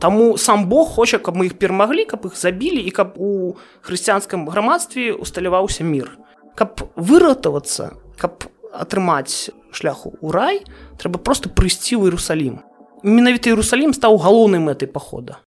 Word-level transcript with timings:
Таму 0.00 0.38
сам 0.38 0.64
Бог 0.66 0.88
хоча, 0.96 1.18
каб 1.20 1.36
мы 1.36 1.52
іх 1.52 1.58
перамаглі, 1.60 2.08
каб 2.08 2.24
іх 2.24 2.32
забілі 2.32 2.80
і 2.80 2.90
каб 2.90 3.20
у 3.20 3.60
хрысціянскім 3.84 4.48
грамадстве 4.48 5.12
усталяваўся 5.12 5.84
мір. 5.84 6.08
Каб 6.56 6.80
выратавацца, 6.96 7.92
каб 8.16 8.48
атрымаць 8.72 9.52
шляху 9.76 10.16
ў 10.24 10.28
рай, 10.32 10.56
трэба 10.96 11.20
проста 11.20 11.52
прыйсці 11.52 12.00
ў 12.00 12.08
Іерусалім. 12.08 12.64
Менавіта 13.04 13.52
Іерусалім 13.52 13.92
стаў 13.92 14.16
галоўнай 14.24 14.64
мэтай 14.64 14.88
пахода. 14.88 15.44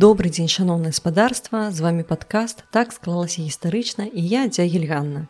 Добрый 0.00 0.30
дзень 0.32 0.48
шаноўнае 0.48 0.92
гаспадарства 0.96 1.70
з 1.70 1.82
вами 1.84 2.02
падкаст 2.08 2.64
так 2.72 2.92
склалася 2.96 3.42
гістарычна 3.44 4.06
і 4.08 4.22
я 4.32 4.48
дзягельганна 4.48 5.28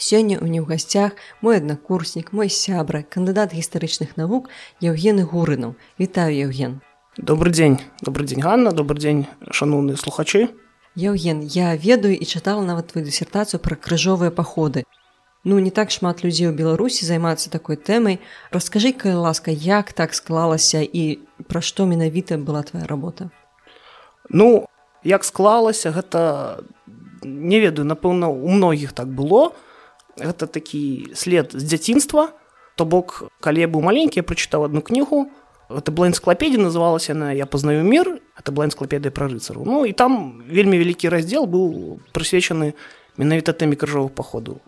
Сёння 0.00 0.40
ў 0.40 0.48
не 0.48 0.60
ў 0.60 0.64
гасцях 0.64 1.18
мой 1.44 1.60
аднакурснік 1.60 2.32
мой 2.32 2.48
сябра 2.48 3.02
кандыдат 3.04 3.52
гістарычных 3.52 4.16
навук 4.16 4.48
Яўгены 4.80 5.28
гурынаў 5.28 5.74
вітаю 6.00 6.32
Яўген 6.32 6.80
добрый 7.20 7.52
дзень 7.52 7.76
добрый 8.00 8.24
дзень 8.24 8.40
Ганна. 8.40 8.72
Добрый 8.72 8.96
дзень 8.96 9.26
шаноўныя 9.44 10.00
слухачы 10.00 10.56
Яўген 10.96 11.44
я 11.44 11.76
ведаю 11.76 12.16
і 12.16 12.24
чытала 12.24 12.64
нават 12.64 12.88
твою 12.94 13.04
дысертацыю 13.04 13.60
пра 13.60 13.76
крыжовыя 13.76 14.32
паходы 14.32 14.88
Ну 15.44 15.58
не 15.60 15.70
так 15.70 15.92
шмат 15.92 16.24
людзей 16.24 16.48
у 16.48 16.56
беларусі 16.56 17.04
займацца 17.04 17.52
такой 17.52 17.76
тэмай 17.76 18.24
расскажы 18.56 18.96
кай 18.96 19.20
ласка 19.20 19.52
як 19.52 19.92
так 19.92 20.16
склалася 20.16 20.80
і 20.80 21.20
пра 21.44 21.60
што 21.60 21.84
менавіта 21.84 22.40
была 22.40 22.64
твоя 22.64 22.88
работа 22.88 23.28
Ну 24.28 24.66
як 25.04 25.24
склалася 25.24 25.90
гэта 25.90 26.62
не 27.22 27.60
ведаю 27.60 27.86
напэўна 27.86 28.28
у 28.28 28.48
многіх 28.48 28.92
так 28.92 29.08
было. 29.08 29.52
Гэта 30.18 30.46
такі 30.46 31.14
след 31.14 31.52
з 31.52 31.62
дзяцінства. 31.62 32.32
То 32.76 32.84
бок 32.84 33.30
калі 33.40 33.60
я 33.60 33.68
быў 33.68 33.82
маленькі 33.82 34.22
прачытаў 34.22 34.70
одну 34.70 34.82
кнігу. 34.82 35.30
Это 35.68 35.92
была 35.92 36.08
энцклапедія 36.08 36.62
называлася 36.62 37.12
на 37.14 37.32
я 37.32 37.44
пазнаю 37.44 37.84
мир 37.84 38.20
это 38.40 38.52
была 38.52 38.64
энцклапедыя 38.64 39.12
пра 39.12 39.28
рыцару 39.28 39.64
Ну 39.68 39.84
і 39.84 39.92
там 39.92 40.40
вельмі 40.48 40.80
вялікі 40.80 41.12
раздзел 41.12 41.44
быў 41.44 42.00
прысвечаны 42.16 42.72
менавіта 43.20 43.52
тэме 43.52 43.76
крыжовых 43.76 44.16
паходу 44.16 44.64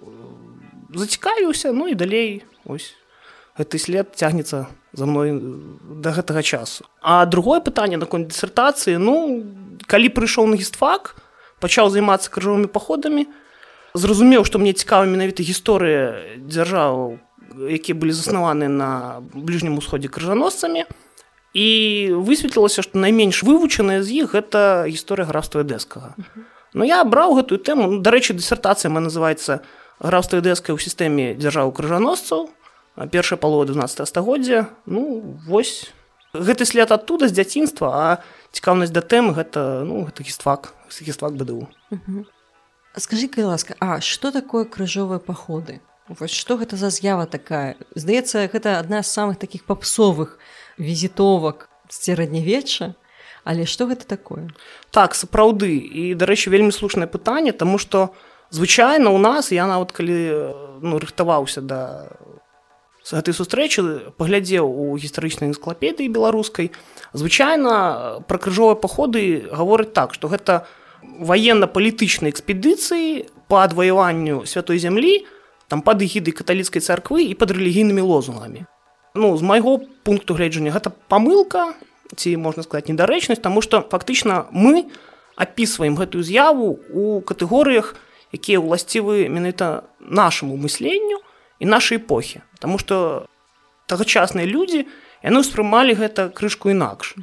зацікавіўся 0.92 1.72
ну 1.72 1.88
і 1.88 1.96
далей 1.96 2.44
ось 2.68 2.92
гэты 3.58 3.78
след 3.78 4.14
цягнецца 4.14 4.66
за 4.92 5.06
мной 5.06 5.38
да 6.02 6.10
гэтага 6.10 6.42
часу. 6.42 6.84
А 7.02 7.26
другое 7.26 7.60
пытанне 7.60 7.96
наконт 7.96 8.28
дысертацыі 8.28 8.98
ну 8.98 9.44
калі 9.86 10.08
прыйшоў 10.10 10.46
на 10.50 10.56
гістфак 10.56 11.16
пачаў 11.60 11.90
займацца 11.90 12.30
крыжовымі 12.30 12.70
паходамі 12.70 13.26
зразумеў 13.94 14.44
што 14.46 14.58
мне 14.58 14.72
цікава 14.72 15.06
менавіта 15.06 15.42
гісторыя 15.42 16.38
дзяржаваў 16.38 17.18
якія 17.66 17.98
былі 17.98 18.14
заснаваны 18.14 18.70
на 18.70 19.20
бліжнім 19.34 19.78
усходзе 19.82 20.08
крыжаносцамі 20.08 20.86
і 21.54 21.66
высветлілася 22.14 22.86
што 22.86 23.02
найменш 23.02 23.42
вывучаная 23.42 24.02
з 24.06 24.22
іх 24.22 24.38
гэта 24.38 24.86
гісторыя 24.86 25.26
графства 25.26 25.66
дэскага 25.66 26.14
Ну 26.74 26.86
я 26.86 27.02
браў 27.04 27.34
гэтую 27.34 27.58
тэму. 27.58 27.86
Ну, 27.90 27.98
дарэчы 27.98 28.34
дысертацыя 28.34 28.90
мы 28.90 29.02
называецца 29.02 29.62
графства 29.98 30.40
дэскай 30.40 30.74
у 30.74 30.78
сістэме 30.78 31.34
дзяржаву 31.34 31.74
крыжаносцаў 31.74 32.48
першая 33.10 33.38
палова 33.38 33.64
12 33.64 34.08
стагоддзя 34.08 34.68
ну 34.86 35.20
вось 35.46 35.92
гэты 36.34 36.64
след 36.64 36.90
адтуда 36.92 37.28
з 37.28 37.34
дзяцінства 37.34 37.88
а 37.90 38.08
цікаўнасць 38.52 38.94
да 38.94 39.02
тэмы 39.02 39.34
гэта 39.34 39.82
ну 39.86 40.04
гэта 40.06 40.22
гістфак 40.22 40.74
гістфак 40.90 41.34
бДУ 41.34 41.68
скажи 42.96 43.28
кай 43.28 43.44
ласка 43.44 43.74
А 43.80 44.00
что 44.00 44.32
такое 44.32 44.64
крыжовыя 44.64 45.18
паходы? 45.18 45.80
Вось 46.08 46.34
что 46.34 46.56
гэта 46.56 46.76
за 46.76 46.90
з'ява 46.90 47.26
такая? 47.26 47.76
Здаецца 47.94 48.50
гэта 48.50 48.78
адна 48.78 49.02
з 49.02 49.06
самых 49.06 49.38
таких 49.38 49.64
папсовых 49.64 50.38
візітовак 50.78 51.68
сцераднявечча 51.88 52.94
але 53.44 53.64
что 53.64 53.86
гэта 53.86 54.06
такое? 54.06 54.50
Так 54.90 55.14
сапраўды. 55.14 55.78
І 55.78 56.14
дарэчы 56.14 56.50
вельмі 56.50 56.72
слушнае 56.72 57.06
пытанне 57.06 57.52
тому 57.52 57.78
что 57.78 58.14
звычайна 58.50 59.10
у 59.10 59.18
нас 59.18 59.52
я 59.52 59.66
нават 59.66 59.92
калі 59.92 60.18
ну 60.82 60.98
рыхтаваўся 60.98 61.60
да 61.60 62.10
з 63.10 63.18
гэтай 63.18 63.34
сустрэчы 63.34 64.14
паглядзеў 64.14 64.70
у 64.70 64.94
гістарычнай 64.94 65.50
энцклапедыі 65.50 66.06
беларускай 66.14 66.70
звычайна 67.10 68.22
пра 68.30 68.38
крыжовыя 68.38 68.78
паходы 68.78 69.50
гаворыць 69.50 69.90
так 69.90 70.14
што 70.14 70.30
гэта 70.30 70.62
военно-палітычнай 71.02 72.30
экспедыцыі 72.30 73.26
по 73.50 73.66
адваяванню 73.66 74.46
святой 74.46 74.78
зямлі 74.78 75.26
там 75.66 75.82
пад 75.82 76.06
эгідай 76.06 76.30
каталіцкай 76.30 76.78
царквы 76.78 77.26
і 77.26 77.34
пад 77.34 77.50
рэлігійнымі 77.50 77.98
лозунгамі. 77.98 78.62
Ну 79.18 79.34
з 79.34 79.42
майго 79.42 79.82
пункту 80.06 80.38
гледжання 80.38 80.70
гэта 80.70 80.94
памылка 81.10 81.74
ці 82.14 82.36
можна 82.38 82.62
сказаць 82.62 82.86
недарэчнасць 82.86 83.42
таму 83.42 83.58
што 83.58 83.82
фактычна 83.90 84.46
мы 84.54 84.86
опісваем 85.34 85.98
гэтую 85.98 86.22
з'яву 86.22 86.78
у 86.94 87.18
катэгорыях 87.26 87.98
якія 88.30 88.62
ўласцівы 88.62 89.26
менавіта 89.26 89.82
нашаму 89.98 90.54
мысленню 90.54 91.18
і 91.60 91.64
нашай 91.68 92.00
эпохі 92.00 92.42
Таму 92.58 92.80
што 92.80 93.28
тагачасныя 93.86 94.48
людзі 94.48 94.88
яны 95.22 95.44
ўспрымалі 95.44 95.94
гэта 95.96 96.32
крышку 96.32 96.72
інакш. 96.72 97.16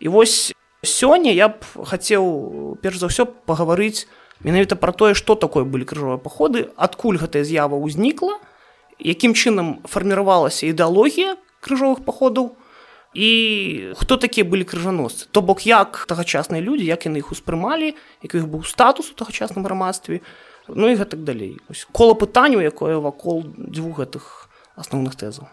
І 0.00 0.08
вось 0.08 0.52
сёння 0.82 1.30
я 1.30 1.48
б 1.52 1.62
хацеў 1.62 2.78
перш 2.82 2.98
за 2.98 3.12
ўсё 3.12 3.28
пагаварыць 3.28 4.08
менавіта 4.42 4.74
пра 4.76 4.92
тое, 4.92 5.14
што 5.14 5.34
такое 5.34 5.64
былі 5.64 5.86
крыжовыя 5.86 6.18
паходы, 6.18 6.72
адкуль 6.76 7.20
гэтая 7.20 7.46
з'ява 7.46 7.78
ўзнікла, 7.78 8.40
якім 8.98 9.34
чынам 9.38 9.78
фарміравалася 9.86 10.66
ідэалогія 10.66 11.38
крыжовых 11.62 12.02
паходаў 12.02 12.58
і 13.14 13.92
хто 14.00 14.16
такія 14.16 14.42
былі 14.48 14.64
крыжаносцы. 14.64 15.28
То 15.30 15.42
бок 15.44 15.68
як 15.68 16.08
тагачасныя 16.08 16.64
людзі, 16.64 16.88
як 16.88 17.04
яны 17.06 17.20
іх 17.20 17.30
успрымалі, 17.30 17.94
які 18.24 18.42
іх 18.42 18.46
быў 18.48 18.64
статус 18.64 19.12
у 19.12 19.14
тагачасным 19.14 19.62
грамадстве, 19.62 20.24
ну 20.74 20.88
і 20.88 20.96
гэтак 20.96 21.24
далей. 21.24 21.58
кола 21.92 22.14
пытанняў, 22.14 22.60
якое 22.60 22.98
вакол 22.98 23.44
дзвюх 23.56 23.98
гэтых 23.98 24.48
асноўных 24.76 25.16
тэзаў. 25.16 25.48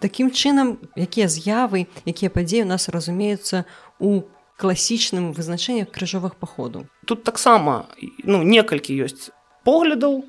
Такім 0.00 0.30
чынам, 0.30 0.78
якія 0.94 1.26
з'явы, 1.26 1.86
якія 2.06 2.30
падзеі 2.30 2.62
у 2.62 2.70
нас 2.70 2.88
разумеюцца 2.88 3.64
у 3.98 4.22
класічным 4.58 5.32
вызначэннях 5.34 5.90
крыжовых 5.90 6.36
паходаў. 6.36 6.86
Тут 7.06 7.24
таксама 7.24 7.86
ну, 8.22 8.42
некалькі 8.42 8.94
ёсць 8.94 9.30
поглядаў, 9.66 10.22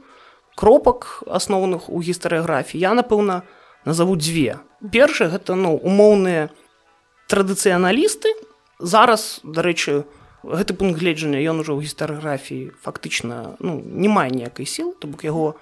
кропак 0.57 1.23
асноўных 1.25 1.89
у 1.89 2.01
гістарыяграфіі. 2.01 2.81
Я, 2.81 2.93
напэўна, 2.93 3.43
назову 3.85 4.17
дзве. 4.17 4.59
Першы 4.91 5.29
гэта 5.29 5.55
ну, 5.55 5.77
умоўныя 5.77 6.49
традыцыяналісты. 7.29 8.33
Зараз, 8.79 9.39
дарэчы, 9.43 10.03
гэты 10.43 10.73
пункт 10.73 10.99
гледжання 10.99 11.39
ён 11.39 11.61
ужо 11.63 11.75
ў 11.75 11.83
гістарыграфіі 11.87 12.71
фактычна 12.79 13.59
ну, 13.59 13.79
не 13.83 14.07
мае 14.07 14.31
ніякай 14.31 14.65
сілы, 14.65 14.95
то 14.99 15.07
бок 15.07 15.23
яго, 15.23 15.59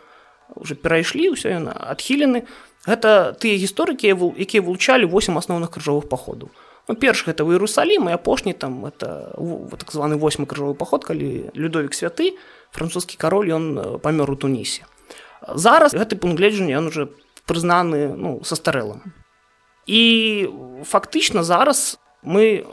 уже 0.56 0.76
перайшлі 0.76 1.34
ўсё 1.34 1.52
яна 1.58 1.74
адхілены. 1.74 2.46
Гэта 2.88 3.36
тыя 3.36 3.58
гісторыкі 3.60 4.14
якія 4.38 4.62
вылучалі 4.64 5.10
восем 5.10 5.36
асноўных 5.38 5.74
крыжовых 5.74 6.08
паходаў. 6.08 6.54
Ну, 6.88 6.96
перш 6.96 7.28
гэта 7.28 7.44
ў 7.44 7.60
Іерусалім 7.60 8.08
і 8.08 8.16
апошні 8.16 8.56
там 8.56 8.88
это 8.88 9.36
так 9.76 9.92
званы 9.92 10.16
восьмы 10.16 10.48
крыжовы 10.48 10.72
паход 10.72 11.04
калі 11.04 11.52
людовік 11.52 11.92
святы 11.92 12.40
французскі 12.72 13.20
кароль 13.20 13.52
ён 13.52 13.66
э, 13.76 13.84
памёр 14.00 14.32
у 14.32 14.40
тунісе. 14.40 14.88
Зараз 15.44 15.92
гэты 15.92 16.16
пункт 16.16 16.40
гледжання 16.40 16.80
ён 16.80 16.88
уже 16.88 17.12
прызнаны 17.44 18.16
ну 18.16 18.40
састарэлым. 18.44 19.04
І 19.84 20.48
фактычна 20.88 21.44
зараз 21.44 22.00
мы 22.24 22.64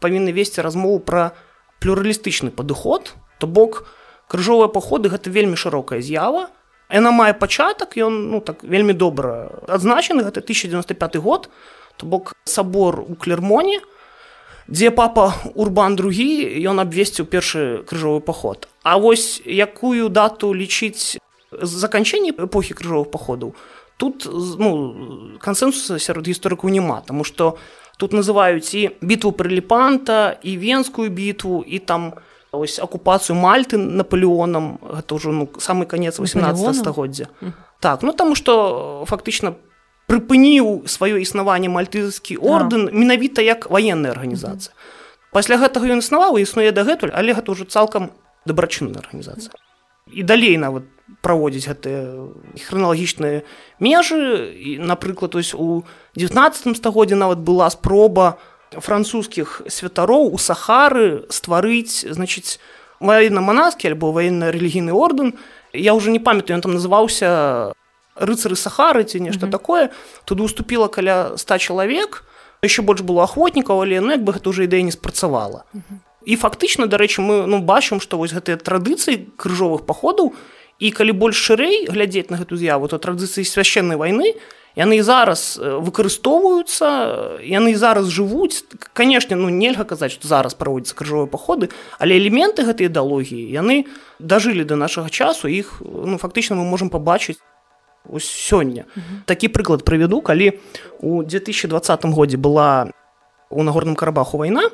павінны 0.00 0.32
весці 0.32 0.62
размову 0.62 0.98
пра 0.98 1.32
плюралістычны 1.80 2.50
падыход 2.50 3.14
то 3.38 3.46
бок 3.46 3.84
крыжовыя 4.28 4.68
паходы 4.68 5.08
гэта 5.08 5.30
вельмі 5.30 5.56
шырокая 5.56 6.00
з'ява 6.00 6.48
Яна 6.88 7.12
мае 7.12 7.34
пачатак 7.36 8.00
ён 8.00 8.32
ну 8.32 8.40
так 8.40 8.64
вельмі 8.64 8.96
добра 8.96 9.52
адзначаны 9.68 10.24
гэта 10.24 10.40
1095 10.40 11.16
год 11.20 11.50
то 11.96 12.06
бок 12.06 12.32
сабор 12.44 13.04
у 13.04 13.14
клермоне 13.14 13.80
дзе 14.68 14.90
папа 14.90 15.34
урбан 15.54 15.96
другі 15.96 16.48
ён 16.64 16.80
абвесціў 16.80 17.28
першы 17.28 17.84
крыжовы 17.88 18.20
паход. 18.20 18.68
А 18.82 18.96
вось 18.96 19.40
якую 19.44 20.08
дату 20.08 20.52
лічыць 20.52 21.20
заканчэнне 21.52 22.32
эпохі 22.32 22.72
крыжовых 22.72 23.10
паходаў 23.12 23.52
тут 23.98 24.28
ну, 24.30 25.36
кансенсуса 25.40 25.98
сярод 25.98 26.28
гісторыкаў 26.28 26.70
няма 26.70 27.00
тому 27.02 27.24
что 27.24 27.58
тут 27.98 28.14
называюць 28.16 28.70
і 28.78 28.96
бітву 29.02 29.34
прыліпанта 29.34 30.38
і 30.42 30.56
венскую 30.56 31.10
бітву 31.10 31.60
і 31.66 31.78
там 31.78 32.14
ось 32.52 32.78
акупацыю 32.78 33.36
мальты 33.36 33.76
наполеонам 33.76 34.78
гэта 34.82 35.18
ўжо 35.18 35.34
ну 35.34 35.50
самы 35.58 35.84
конец 35.84 36.16
18 36.16 36.78
стагоддзя 36.78 37.28
так 37.80 38.02
ну 38.02 38.12
таму 38.14 38.34
что 38.38 39.04
фактычна 39.04 39.58
прыпыніў 40.08 40.88
сваё 40.88 41.20
існаванне 41.20 41.68
мальтызскі 41.68 42.40
ордэн 42.40 42.88
менавіта 42.94 43.44
як 43.44 43.68
военная 43.68 44.16
арганізацыя 44.16 44.72
пасля 45.34 45.60
гэтага 45.60 45.92
ён 45.92 46.00
існаваў 46.00 46.40
існуе 46.40 46.72
дагэтуль 46.72 47.12
але 47.12 47.36
гэта 47.36 47.52
ўжо 47.52 47.68
цалкам 47.68 48.14
дабрачынная 48.48 49.04
арганізацыя. 49.04 49.52
І 50.08 50.22
далей 50.22 50.56
нават 50.56 50.88
праводзіць 51.20 51.68
гэтыя 51.68 52.28
храналагічныя 52.68 53.42
межы 53.80 54.52
і 54.54 54.78
напрыклад 54.78 55.34
ось 55.34 55.54
у 55.54 55.84
19 56.14 56.76
стагоддзе 56.76 57.16
нават 57.16 57.38
была 57.38 57.70
спроба 57.70 58.38
французскіх 58.72 59.62
святароў 59.68 60.32
у 60.34 60.38
сахары 60.38 61.24
стварыць 61.32 62.04
значыць 62.04 62.60
ваенна-манаскі 63.00 63.88
альбо 63.88 64.12
ваенна-рэлігійны 64.12 64.92
ордэн 64.92 65.34
я 65.72 65.94
уже 65.94 66.10
не 66.10 66.20
памятаю 66.20 66.58
ён 66.58 66.62
там 66.62 66.74
называўся 66.74 67.72
рыцары 68.18 68.56
сахары 68.56 69.04
ці 69.04 69.20
нешта 69.20 69.46
mm 69.46 69.48
-hmm. 69.48 69.52
такое. 69.52 69.88
Туды 70.24 70.42
уступіла 70.42 70.88
каля 70.88 71.36
100 71.36 71.58
чалавек 71.58 72.24
яшчэ 72.62 72.82
больш 72.82 73.00
было 73.00 73.22
ахвотнікаў 73.22 73.82
але 73.82 74.00
ну 74.00 74.10
як 74.10 74.20
бы 74.20 74.32
гэта 74.32 74.48
уже 74.48 74.64
ідэя 74.64 74.82
не 74.82 74.92
спрацавала. 74.92 75.64
Mm 75.74 75.80
-hmm. 75.80 75.98
і 76.26 76.36
фактычна 76.36 76.86
дарэчы 76.86 77.22
мы 77.22 77.46
ну 77.46 77.58
бачым 77.58 78.00
што 78.00 78.18
вось 78.18 78.32
гэтыя 78.32 78.56
традыцыі 78.56 79.26
крыжовых 79.36 79.86
паходаў 79.86 80.32
і 80.78 80.90
калі 80.94 81.12
больш 81.12 81.36
шырэй 81.36 81.86
глядзець 81.90 82.30
на 82.30 82.38
гэту 82.38 82.56
з'яву 82.56 82.88
то 82.88 82.98
традыцыі 83.02 83.42
свяшчэннай 83.42 83.98
вайны 83.98 84.34
яны 84.78 84.98
і 84.98 85.02
зараз 85.02 85.58
выкарыстоўваюцца 85.58 86.86
яны 87.42 87.74
і 87.74 87.78
зараз 87.80 88.06
жывуць. 88.06 88.62
Канешне 88.94 89.34
ну 89.34 89.50
нельга 89.50 89.82
казаць 89.82 90.14
што 90.14 90.30
зараз 90.30 90.54
праводзяцца 90.54 90.94
крыжовыя 90.94 91.26
паходы 91.26 91.70
але 91.98 92.14
элементы 92.14 92.62
гэтай 92.62 92.86
ідэалогіі 92.86 93.42
яны 93.50 93.90
дажылі 94.22 94.62
да 94.62 94.78
нашага 94.78 95.10
часу 95.10 95.50
іх 95.50 95.82
ну 95.82 96.18
фактычна 96.18 96.54
мы 96.54 96.62
можемм 96.62 96.94
пабачыць 96.94 97.42
сёння. 98.22 98.86
Такі 99.26 99.52
прыклад 99.52 99.84
прывяду. 99.84 100.22
Калі 100.22 100.56
у 101.00 101.22
2020 101.22 102.04
годзе 102.14 102.38
была 102.38 102.88
у 103.50 103.62
нагорным 103.62 103.96
карабаху 103.96 104.38
вайна 104.38 104.70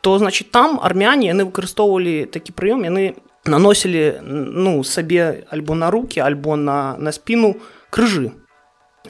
то 0.00 0.18
значит 0.18 0.50
там 0.50 0.78
армяне 0.82 1.28
яны 1.28 1.44
выкарыстоўвалі 1.44 2.26
такі 2.26 2.52
прыём 2.52 2.84
яны 2.84 3.14
наносілі 3.48 4.20
ну 4.22 4.84
сабе 4.84 5.44
альбо 5.50 5.74
на 5.74 5.90
руки 5.90 6.20
альбо 6.20 6.56
на 6.56 6.96
на 6.98 7.12
спіну 7.12 7.56
крыжы 7.90 8.32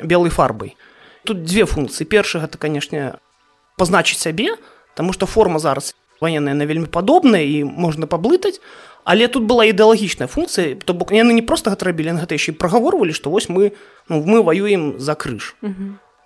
белой 0.03 0.31
фарбай. 0.31 0.77
Тут 1.25 1.45
две 1.45 1.67
функцыі. 1.67 2.07
Першае 2.07 2.47
гэта, 2.47 2.59
канешне, 2.59 3.19
пазначыць 3.77 4.19
сябе, 4.19 4.57
таму 4.95 5.13
што 5.13 5.27
форма 5.27 5.59
зараз 5.59 5.95
ваенная 6.21 6.55
на 6.55 6.67
вельмі 6.67 6.87
падобная 6.87 7.43
і 7.43 7.65
можна 7.65 8.07
паблытаць. 8.07 8.61
Але 9.05 9.29
тут 9.29 9.45
была 9.49 9.65
ідэалагічная 9.65 10.29
функцыя, 10.29 10.77
то 10.77 10.93
бок 10.93 11.13
яны 11.17 11.33
не 11.33 11.43
проста 11.43 11.73
гэта 11.73 11.89
рабілі, 11.89 12.19
гэта 12.21 12.37
яшчэ 12.37 12.53
прагаворвалі, 12.53 13.17
што 13.17 13.31
вось 13.31 13.49
мы 13.49 13.73
ну, 14.09 14.21
мы 14.25 14.43
ваюем 14.43 15.01
за 15.01 15.15
крыж. 15.15 15.57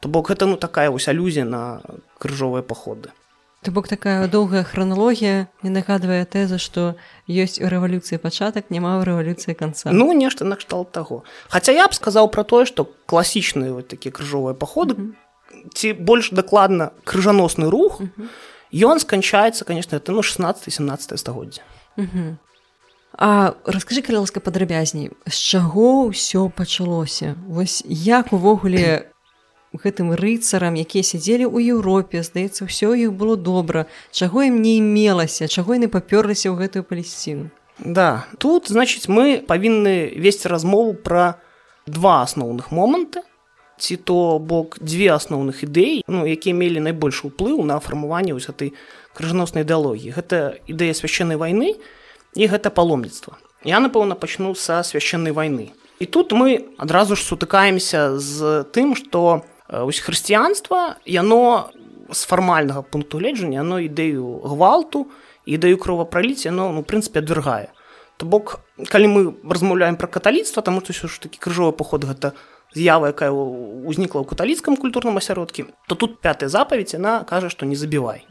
То 0.00 0.08
бок 0.08 0.30
гэта 0.30 0.46
ну 0.46 0.56
такая 0.56 0.90
вось 0.90 1.06
алюзія 1.08 1.44
на 1.44 1.80
крыжовыя 2.18 2.62
паходы. 2.62 3.14
То 3.62 3.70
бок 3.70 3.86
такая 3.86 4.26
доўгая 4.26 4.64
храналогія 4.66 5.46
не 5.62 5.70
нагадвае 5.70 6.26
тэза, 6.26 6.58
што 6.58 6.98
ёсць 7.30 7.62
у 7.62 7.70
рэвалюцыі 7.70 8.18
пачатак, 8.18 8.74
няма 8.74 8.98
ў 8.98 9.06
рэвалюцыі 9.06 9.54
канца. 9.54 9.94
Ну 9.94 10.10
нешта 10.10 10.42
накшталт 10.42 10.90
таго. 10.90 11.22
Хаця 11.46 11.70
я 11.70 11.86
б 11.86 11.94
сказаў 11.94 12.26
пра 12.34 12.42
тое, 12.42 12.66
што 12.66 12.90
класічныя 13.06 13.70
вот 13.70 13.86
такія 13.86 14.10
крыжовыя 14.10 14.58
паходы 14.58 14.98
mm 14.98 15.14
-hmm. 15.14 15.70
ці 15.74 15.92
больш 15.92 16.34
дакладна 16.34 16.90
крыжаносны 17.06 17.70
рух, 17.70 18.02
ён 18.72 18.98
сканчаецца, 18.98 19.64
конечно, 19.64 19.94
это 19.96 20.10
ну 20.10 20.22
16-17 20.22 21.16
стагоддзя. 21.16 21.62
Mm 21.96 22.08
-hmm. 22.10 22.36
А 23.18 23.54
раскажы 23.64 24.02
калі 24.02 24.16
ласка 24.16 24.40
падрабязней, 24.40 25.10
з 25.26 25.36
чаго 25.36 26.08
ўсё 26.08 26.50
пачалося? 26.50 27.36
Вось 27.46 27.84
як 27.86 28.32
увогуле 28.32 29.11
гэтым 29.72 30.12
рыцарам 30.12 30.76
якія 30.76 31.00
сядзелі 31.00 31.48
ў 31.48 31.72
Еўропе 31.76 32.20
здаецца 32.20 32.68
ўсё 32.68 32.92
іх 32.92 33.16
было 33.16 33.36
добра. 33.36 33.88
Чаго 34.12 34.44
ім 34.44 34.60
не 34.60 34.78
імелася 34.78 35.48
чаго 35.48 35.76
яны 35.76 35.88
папёрліся 35.88 36.52
ў 36.52 36.60
гэтую 36.60 36.84
палесціну? 36.84 37.48
Да 37.80 38.28
тут 38.36 38.68
значыць 38.68 39.08
мы 39.08 39.40
павінны 39.40 40.12
весці 40.12 40.52
размову 40.52 40.92
пра 40.92 41.40
два 41.86 42.22
асноўных 42.22 42.68
моманты. 42.68 43.24
Ці 43.80 43.96
то 43.96 44.38
бок 44.38 44.76
дзве 44.78 45.10
асноўных 45.16 45.64
ідэй 45.64 46.04
ну 46.06 46.28
якія 46.28 46.52
мелі 46.52 46.84
найбольшы 46.84 47.32
ўплыў 47.32 47.64
на 47.64 47.80
фармаванне 47.80 48.36
вось 48.36 48.46
гэтай 48.46 48.76
крыжаноснай 49.16 49.64
ідэалогіі. 49.64 50.12
Гэта 50.12 50.60
ідэя 50.68 50.92
свяшчэннай 50.92 51.40
вайны 51.40 51.80
і 52.36 52.44
гэта 52.46 52.68
паломніцтва. 52.68 53.40
Я 53.64 53.80
напэўна 53.80 54.14
пачну 54.18 54.54
са 54.54 54.82
свяшчэннай 54.82 55.32
вайны. 55.32 55.72
І 56.02 56.06
тут 56.06 56.32
мы 56.32 56.66
адразу 56.78 57.14
ж 57.14 57.22
сутыкаемся 57.22 58.18
з 58.18 58.66
тым 58.74 58.98
што 58.98 59.46
ось 59.72 60.00
хрысціянства 60.04 61.00
яно 61.08 61.72
з 62.12 62.28
фармальнага 62.28 62.82
пункту 62.84 63.18
гледжання 63.18 63.64
яно 63.64 63.80
ідэю 63.80 64.44
гвалту 64.44 65.08
ідэю 65.48 65.80
кровапраліць 65.80 66.44
яно 66.44 66.68
ну 66.76 66.84
прынцыпе 66.84 67.24
адвяргае 67.24 67.72
то 68.20 68.26
бок 68.26 68.60
калі 68.92 69.06
мы 69.08 69.20
размаўляем 69.48 69.96
пра 69.96 70.06
каталіцтва 70.06 70.62
таму 70.62 70.84
што 70.84 70.92
ўсё 70.92 71.08
ж 71.08 71.24
такі 71.24 71.40
крыжовы 71.40 71.72
поход 71.72 72.04
гэта 72.04 72.36
з'ява 72.74 73.12
якая 73.12 73.32
ўзнікла 73.32 74.22
ў 74.22 74.26
каталіцкам 74.28 74.76
культурным 74.76 75.16
асяродкі 75.16 75.72
то 75.88 75.94
тут 75.94 76.20
пятая 76.20 76.48
запаведь 76.48 76.92
яна 76.92 77.24
кажа 77.24 77.48
што 77.48 77.66
не 77.66 77.76
забівай. 77.76 78.24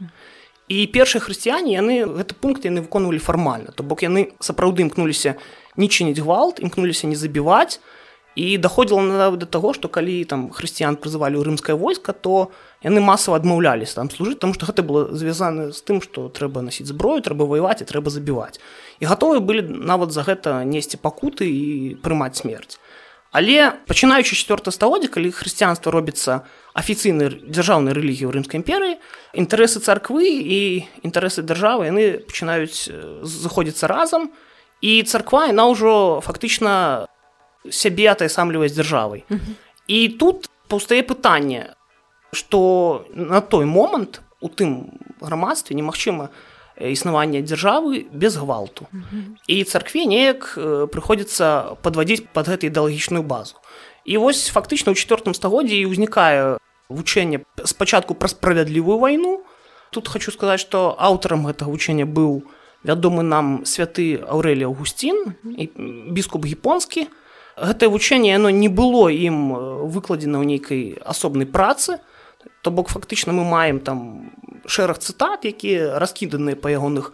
І 0.70 0.86
першыя 0.86 1.20
хрысціяне 1.20 1.74
яны 1.74 2.06
гэты 2.06 2.38
пункт 2.38 2.64
яны 2.64 2.86
выконвалі 2.86 3.18
фармальна. 3.18 3.74
То 3.74 3.82
бок 3.82 4.02
яны 4.02 4.32
сапраўды 4.40 4.86
імкнуліся 4.86 5.36
не 5.76 5.86
чыніць 5.90 6.22
гвалт 6.22 6.62
імкнуліся 6.62 7.06
не 7.06 7.18
забіваць 7.18 7.82
і 8.34 8.56
даходзіла 8.58 9.30
да 9.36 9.46
таго 9.46 9.72
што 9.76 9.88
калі 9.92 10.24
там 10.24 10.48
хрысціян 10.48 10.96
прызывалі 10.96 11.36
ў 11.36 11.44
рымскае 11.44 11.76
войска 11.76 12.16
то 12.16 12.50
яны 12.80 13.04
масава 13.04 13.36
адмаўлялись 13.36 13.92
там 13.92 14.08
служыць 14.08 14.40
там 14.40 14.56
што 14.56 14.66
гэта 14.66 14.80
было 14.80 15.12
звязана 15.12 15.68
з 15.72 15.80
тым 15.84 16.00
што 16.00 16.32
трэба 16.32 16.64
насіць 16.64 16.88
зброю 16.88 17.20
трэба 17.20 17.44
ваяваць 17.44 17.84
і 17.84 17.88
трэба 17.88 18.08
забіваць. 18.08 18.56
І 19.00 19.06
гатовы 19.06 19.44
былі 19.44 19.68
нават 19.68 20.12
за 20.16 20.24
гэта 20.24 20.64
несці 20.64 20.96
пакуты 20.96 21.44
і 21.44 22.00
прымаць 22.00 22.40
смерць. 22.40 22.80
Але 23.32 23.72
пачынаючы 23.88 24.36
четверта 24.36 24.70
стагоддзя 24.72 25.08
калі 25.08 25.32
хрысціянства 25.32 25.92
робіцца 25.92 26.44
афіцыйнай 26.72 27.32
дзяржаўнай 27.48 27.96
рэлігіі 27.96 28.28
ў 28.28 28.32
рымскай 28.32 28.60
імперыі 28.60 28.96
інтарэсы 29.32 29.80
царквы 29.80 30.24
і 30.24 30.60
інтарэсы 31.04 31.44
дзяржавы 31.44 31.88
яны 31.88 32.04
пачынаюць 32.28 32.92
заходзіцца 33.24 33.88
разам 33.88 34.32
і 34.84 35.00
царква 35.04 35.48
яна 35.48 35.68
ўжо 35.72 36.20
фактычна 36.20 37.08
сябе 37.70 38.10
атайсамліваць 38.10 38.72
дзяржавай. 38.72 39.24
Uh 39.30 39.36
-huh. 39.36 39.54
І 39.86 40.08
тут 40.08 40.48
паўстае 40.68 41.02
пытанне, 41.02 41.74
што 42.32 43.04
на 43.14 43.40
той 43.40 43.64
момант 43.64 44.22
у 44.40 44.48
тым 44.48 44.98
грамадстве 45.20 45.76
немагчыма 45.76 46.28
існаванне 46.80 47.42
дзяржавы 47.42 48.06
без 48.12 48.36
гвалту. 48.36 48.86
Uh 48.92 48.98
-huh. 48.98 49.22
І 49.46 49.64
царкве 49.64 50.06
неяк 50.06 50.58
прыходзіцца 50.92 51.76
падвадзіць 51.82 52.24
пад 52.32 52.48
гэта 52.48 52.66
ідэалагічную 52.66 53.22
базу. 53.22 53.54
І 54.04 54.16
вось 54.16 54.50
фактычна 54.50 54.92
ў 54.92 54.98
чавёртым 54.98 55.34
стагоддзі 55.34 55.76
і 55.80 55.86
ўзнікае 55.86 56.58
вучэнне 56.88 57.40
спачатку 57.64 58.14
пра 58.14 58.28
справядлівую 58.28 58.98
вайну. 58.98 59.40
Тут 59.90 60.08
хочу 60.08 60.30
сказаць, 60.32 60.60
што 60.60 60.96
аўтарам 60.98 61.46
гэтага 61.46 61.70
вучэння 61.70 62.06
быў 62.06 62.42
вядомы 62.84 63.22
нам 63.22 63.62
святы 63.64 64.18
Аўрэлі 64.26 64.66
Аўгусцін 64.66 65.36
і 65.56 65.64
біскуп 66.10 66.46
гіпонскі, 66.46 67.06
гэтае 67.56 67.88
вучэнне 67.88 68.30
яно 68.32 68.50
не 68.50 68.68
было 68.68 69.08
ім 69.12 69.88
выкладзена 69.88 70.40
ў 70.40 70.44
нейкай 70.46 70.80
асобнай 71.04 71.46
працы. 71.46 72.00
То 72.62 72.70
бок 72.70 72.88
фактычна 72.88 73.32
мы 73.32 73.44
маем 73.44 73.80
там 73.80 74.30
шэраг 74.66 74.98
цытат 74.98 75.44
якія 75.44 75.98
раскіданыя 75.98 76.56
па 76.56 76.70
ягоных 76.70 77.12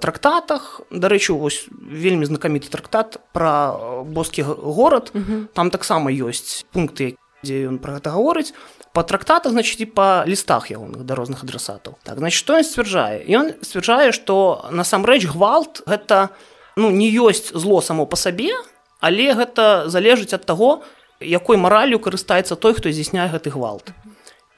трактатах. 0.00 0.80
Дарэчы 0.90 1.36
вось 1.36 1.68
вельмі 1.70 2.24
знакаміты 2.24 2.70
трактат 2.70 3.20
пра 3.32 4.02
боскі 4.04 4.42
горад. 4.42 5.10
Uh 5.14 5.20
-huh. 5.20 5.46
там 5.52 5.70
таксама 5.70 6.10
ёсць 6.10 6.64
пункты 6.72 7.16
дзе 7.44 7.68
ён 7.68 7.78
пра 7.78 7.98
гэта 7.98 8.10
гаворыць. 8.10 8.54
Па 8.92 9.02
трактатах 9.02 9.52
значит 9.52 9.80
і 9.80 9.86
па 9.86 10.24
лістах 10.26 10.70
ягоных 10.70 11.04
да 11.04 11.14
розных 11.14 11.44
адрасатаў. 11.44 11.94
Так 12.02 12.18
значит 12.18 12.38
што 12.38 12.56
ён 12.56 12.64
сцвярджае? 12.64 13.24
Ён 13.28 13.52
сцвярджае 13.62 14.12
што 14.12 14.68
насамрэч 14.70 15.26
гвалт 15.26 15.82
гэта 15.86 16.30
ну 16.76 16.90
не 16.90 17.10
ёсць 17.10 17.52
зло 17.52 17.80
само 17.80 18.06
па 18.06 18.16
сабе 18.16 18.52
але 19.00 19.34
гэта 19.34 19.88
залежыць 19.88 20.34
ад 20.34 20.46
таго 20.46 20.82
якой 21.20 21.56
мараллю 21.56 21.98
карыстаецца 21.98 22.56
той 22.56 22.74
хто 22.76 22.92
здзяйсняе 22.92 23.28
гэты 23.32 23.50
гвалт. 23.50 23.92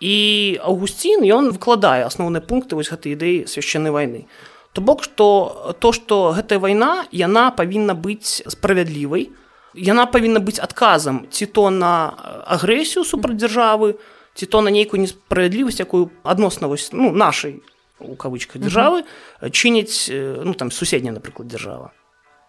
І 0.00 0.58
авгусцін 0.62 1.26
ён 1.26 1.50
выкладае 1.50 2.06
асноўныя 2.06 2.42
пункты 2.42 2.78
вось 2.78 2.90
гэтай 2.90 3.18
ідэі 3.18 3.50
свяшчэннай 3.50 3.90
вайны. 3.90 4.26
То 4.72 4.80
бок 4.80 5.02
што 5.02 5.74
то 5.80 5.90
што 5.92 6.34
гэтая 6.38 6.62
вайна 6.62 7.06
яна 7.10 7.50
павінна 7.50 7.98
быць 7.98 8.42
справядлівай 8.46 9.30
яна 9.74 10.06
павінна 10.06 10.40
быць 10.40 10.62
адказам 10.62 11.26
ці 11.30 11.46
то 11.46 11.70
на 11.70 12.14
агрэсію 12.46 13.04
супраць 13.04 13.38
дзяржавы 13.38 13.98
ці 14.34 14.46
то 14.46 14.62
на 14.62 14.70
нейкую 14.70 15.02
несправядлівасць 15.02 15.82
якую 15.82 16.10
адносна 16.22 16.68
вось 16.68 16.90
ну 16.92 17.10
нашай 17.10 17.62
у 17.98 18.14
кавычка 18.14 18.58
дзяржавы 18.58 19.02
чыніць 19.50 20.06
ну 20.10 20.54
там 20.54 20.70
суседняя 20.70 21.14
напрыклад 21.14 21.48
дзяржава 21.48 21.90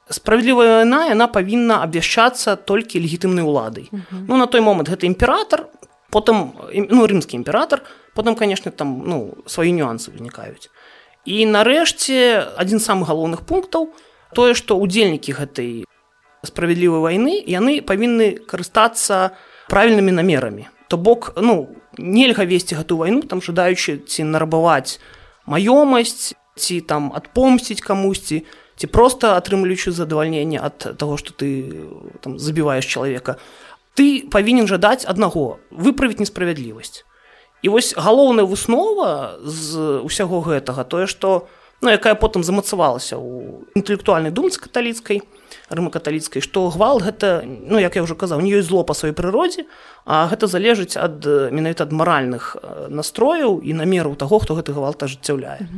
справядлівая 0.10 0.82
вайна 0.82 1.06
яна 1.10 1.28
павінна 1.28 1.82
абвяшчацца 1.86 2.56
толькі 2.56 3.00
легітымнай 3.00 3.46
уладай 3.46 3.90
uh 3.92 4.00
-huh. 4.00 4.26
ну 4.28 4.38
на 4.38 4.46
той 4.46 4.62
момант 4.62 4.90
гэта 4.90 5.06
імператор 5.06 5.68
потым 6.12 6.52
ну 6.74 7.08
рымскі 7.08 7.36
імператор 7.36 7.82
потым 8.16 8.36
конечно 8.36 8.72
там 8.72 9.04
ну 9.06 9.38
свае 9.46 9.72
нюансы 9.72 10.12
вынікаюць 10.12 10.70
і 11.26 11.46
нарэшце 11.46 12.46
адзін 12.58 12.80
з 12.80 12.90
самых 12.90 13.08
галоўных 13.08 13.46
пунктаў 13.46 13.94
тое 14.34 14.54
што 14.54 14.78
удзельнікі 14.78 15.34
гэтай 15.34 15.86
справядлівай 16.44 17.02
вайны 17.02 17.44
яны 17.46 17.82
павінны 17.82 18.40
карыстацца 18.48 19.32
правільнымі 19.70 20.12
намерамі 20.12 20.68
то 20.88 20.98
бок 20.98 21.34
ну 21.38 21.70
нельга 21.98 22.46
весці 22.46 22.76
гэтую 22.76 22.98
вайну 22.98 23.22
там 23.22 23.42
жадаючы 23.42 24.02
ці 24.08 24.24
нарабаваць 24.24 25.00
маёмасць 25.46 26.34
ці 26.56 26.82
там 26.82 27.12
адпомсціць 27.16 27.82
камусьці 27.82 28.46
ці 28.80 28.88
проста 28.88 29.36
атрымліваючы 29.36 29.92
задавальненне 29.92 30.56
ад 30.56 30.96
таго 30.96 31.20
што 31.20 31.36
ты 31.36 31.68
там 32.24 32.40
забіваеш 32.40 32.88
чалавека. 32.88 33.36
Ты 33.94 34.24
павінен 34.32 34.72
жадаць 34.72 35.04
аднаго 35.04 35.60
выправіць 35.70 36.24
несправядлівасць. 36.24 37.04
І 37.60 37.68
вось 37.68 37.92
галоўная 37.92 38.48
выснова 38.48 39.36
з 39.44 40.00
усяго 40.00 40.40
гэтага 40.40 40.88
тое 40.88 41.12
што 41.12 41.52
ну, 41.84 41.92
якая 41.92 42.16
потым 42.16 42.44
замацавалася 42.44 43.20
ў 43.20 43.68
інтэлектуальнай 43.76 44.32
думцы 44.32 44.64
каталіцкай 44.64 45.28
рымакаталіцкай 45.70 46.42
што 46.42 46.70
гвалт 46.74 47.06
гэта 47.06 47.46
ну 47.46 47.80
як 47.80 47.96
я 47.96 48.04
ўжо 48.04 48.18
казаў 48.18 48.42
не 48.42 48.52
ёсць 48.58 48.70
зло 48.70 48.84
па 48.84 48.98
сваёй 48.98 49.14
прыродзе 49.14 49.66
а 50.06 50.26
гэта 50.32 50.50
залежыць 50.50 50.98
ад 50.98 51.26
менавіта 51.54 51.86
ад 51.86 51.94
маральных 51.94 52.58
настрояў 52.90 53.62
і 53.62 53.78
намераў 53.78 54.18
таго 54.18 54.42
хто 54.42 54.58
гэты 54.58 54.74
гвалт 54.74 55.06
ажыццяўляе. 55.06 55.70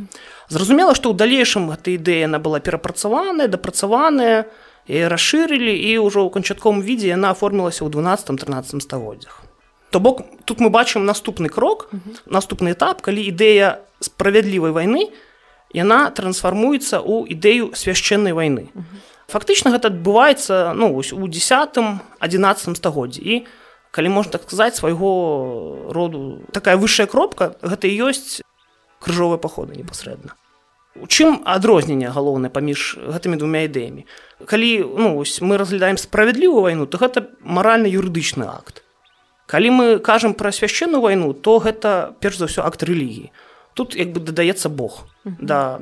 Зразумела 0.48 0.96
што 0.96 1.12
ў 1.12 1.16
далейшым 1.20 1.68
гэта 1.72 1.96
ідэя 1.96 2.32
яна 2.32 2.40
была 2.40 2.64
перапрацаваная 2.64 3.52
дапрацаваная 3.52 4.48
і 4.88 4.98
расшырылі 5.12 5.76
і 5.76 5.92
ўжо 6.08 6.24
ў 6.26 6.30
канчатковым 6.32 6.82
відзе 6.82 7.12
яна 7.12 7.36
аформілася 7.36 7.84
ў 7.84 7.92
12-13 7.92 8.80
стагоддзях. 8.80 9.44
То 9.92 10.00
бок 10.00 10.24
тут 10.46 10.64
мы 10.64 10.72
бачым 10.72 11.06
наступны 11.06 11.52
крок 11.52 11.92
наступны 12.26 12.72
этап 12.72 13.04
калі 13.04 13.28
ідэя 13.28 13.84
справядлівай 14.00 14.72
вайны 14.72 15.12
яна 15.76 16.08
трансфармуецца 16.16 17.04
ў 17.04 17.28
ідэю 17.36 17.76
свяшчэннай 17.76 18.32
вайны 18.32 18.72
фактычна 19.32 19.72
гэта 19.72 19.88
адбываецца 19.88 20.76
ну 20.76 20.92
вось 20.94 21.16
у 21.16 21.24
десятым 21.32 22.04
адзінаццатым 22.20 22.76
стагоддзі. 22.76 23.22
І 23.24 23.34
калі 23.92 24.10
можна 24.12 24.38
так 24.38 24.44
сказаць 24.48 24.76
свайго 24.76 25.88
роду 25.92 26.44
такая 26.52 26.76
высшая 26.76 27.08
кропка 27.08 27.56
гэта 27.64 27.88
і 27.88 28.12
ёсць 28.12 28.44
крыжовыя 29.00 29.40
паходы 29.40 29.76
непасрэдна. 29.80 30.36
У 31.00 31.08
чым 31.08 31.40
адрозненне 31.48 32.12
галоўнае 32.12 32.52
паміж 32.52 33.00
гэтымі 33.00 33.40
двумя 33.40 33.64
ідэямі? 33.68 34.04
Калі 34.44 34.70
ну 34.84 35.16
вось 35.16 35.40
мы 35.40 35.56
разглядаем 35.56 35.96
справядлівую 35.96 36.68
вайну 36.68 36.86
то 36.86 37.00
гэта 37.00 37.32
маральна-юрыдычны 37.44 38.44
акт. 38.44 38.84
Калі 39.48 39.70
мы 39.72 39.86
кажам 40.00 40.36
пра 40.36 40.52
свяшчэнную 40.52 41.00
вайну 41.00 41.32
то 41.34 41.60
гэта 41.60 42.16
перш 42.20 42.44
за 42.44 42.52
ўсё 42.52 42.68
акт 42.68 42.84
рэлігіі. 42.84 43.32
Тут 43.74 43.96
як 43.96 44.12
бы 44.12 44.20
дадаецца 44.20 44.68
Бог 44.68 45.08
да 45.24 45.80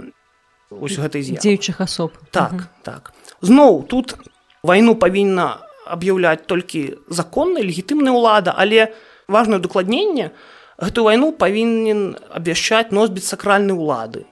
гэтай 0.72 1.26
дзеючых 1.26 1.82
асоб. 1.82 2.14
Так 2.30 2.54
угу. 2.54 2.64
так 2.86 3.14
зноў 3.42 3.84
тут 3.88 4.16
вайну 4.64 4.96
павінна 4.96 5.60
аб'яўляць 5.90 6.46
толькі 6.46 7.00
законная 7.10 7.64
легітымная 7.64 8.14
ўлада 8.14 8.54
але 8.56 8.94
важное 9.28 9.60
дакладненне 9.60 10.32
гэтую 10.80 11.06
вайну 11.06 11.32
павінен 11.32 12.16
абвяшчаць 12.32 12.92
носьбіт 12.96 13.24
сакральнай 13.24 13.76
улады. 13.76 14.26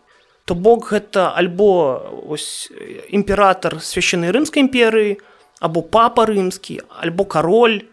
То 0.47 0.55
бок 0.55 0.93
гэта 0.95 1.35
альбо 1.35 1.99
ось 2.27 2.71
імператор 3.11 3.81
священнай 3.83 4.31
рымскай 4.31 4.63
імперыі 4.63 5.19
або 5.59 5.83
папа 5.83 6.25
рымскі 6.25 6.81
альбо 6.87 7.25
кароль. 7.25 7.83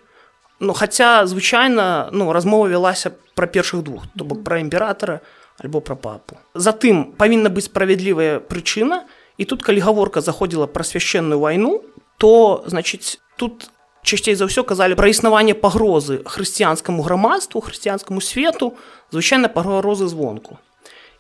Ну 0.61 0.73
хаця 0.73 1.27
звычайна 1.27 2.11
ну 2.13 2.31
размова 2.33 2.71
вялася 2.71 3.11
пра 3.35 3.51
першых 3.51 3.83
двух 3.83 4.07
то 4.15 4.25
бок 4.25 4.45
пра 4.45 4.63
імператора 4.63 5.21
альбо 5.59 5.81
пра 5.81 5.99
папу. 5.99 6.39
Затым 6.55 7.11
павінна 7.19 7.51
быць 7.51 7.67
справядлівая 7.67 8.39
прычына 8.39 9.03
і 9.03 9.24
тут 9.43 9.67
калі 9.67 9.83
гаворка 9.83 10.23
заходзіла 10.23 10.71
пра 10.71 10.87
свяшчэнную 10.87 11.43
вайну 11.43 11.83
то 12.23 12.63
значыць 12.71 13.19
тут 13.35 13.67
часцей 14.07 14.39
за 14.39 14.47
ўсё 14.47 14.63
казалі 14.63 14.95
пра 14.95 15.11
існаванне 15.11 15.59
пагрозы 15.59 16.23
хрысціянскаму 16.23 17.03
грамадству 17.03 17.59
хрысціянскаму 17.59 18.23
свету 18.23 18.79
звычайна 19.11 19.51
пагрозы 19.51 20.07
звонку. 20.07 20.63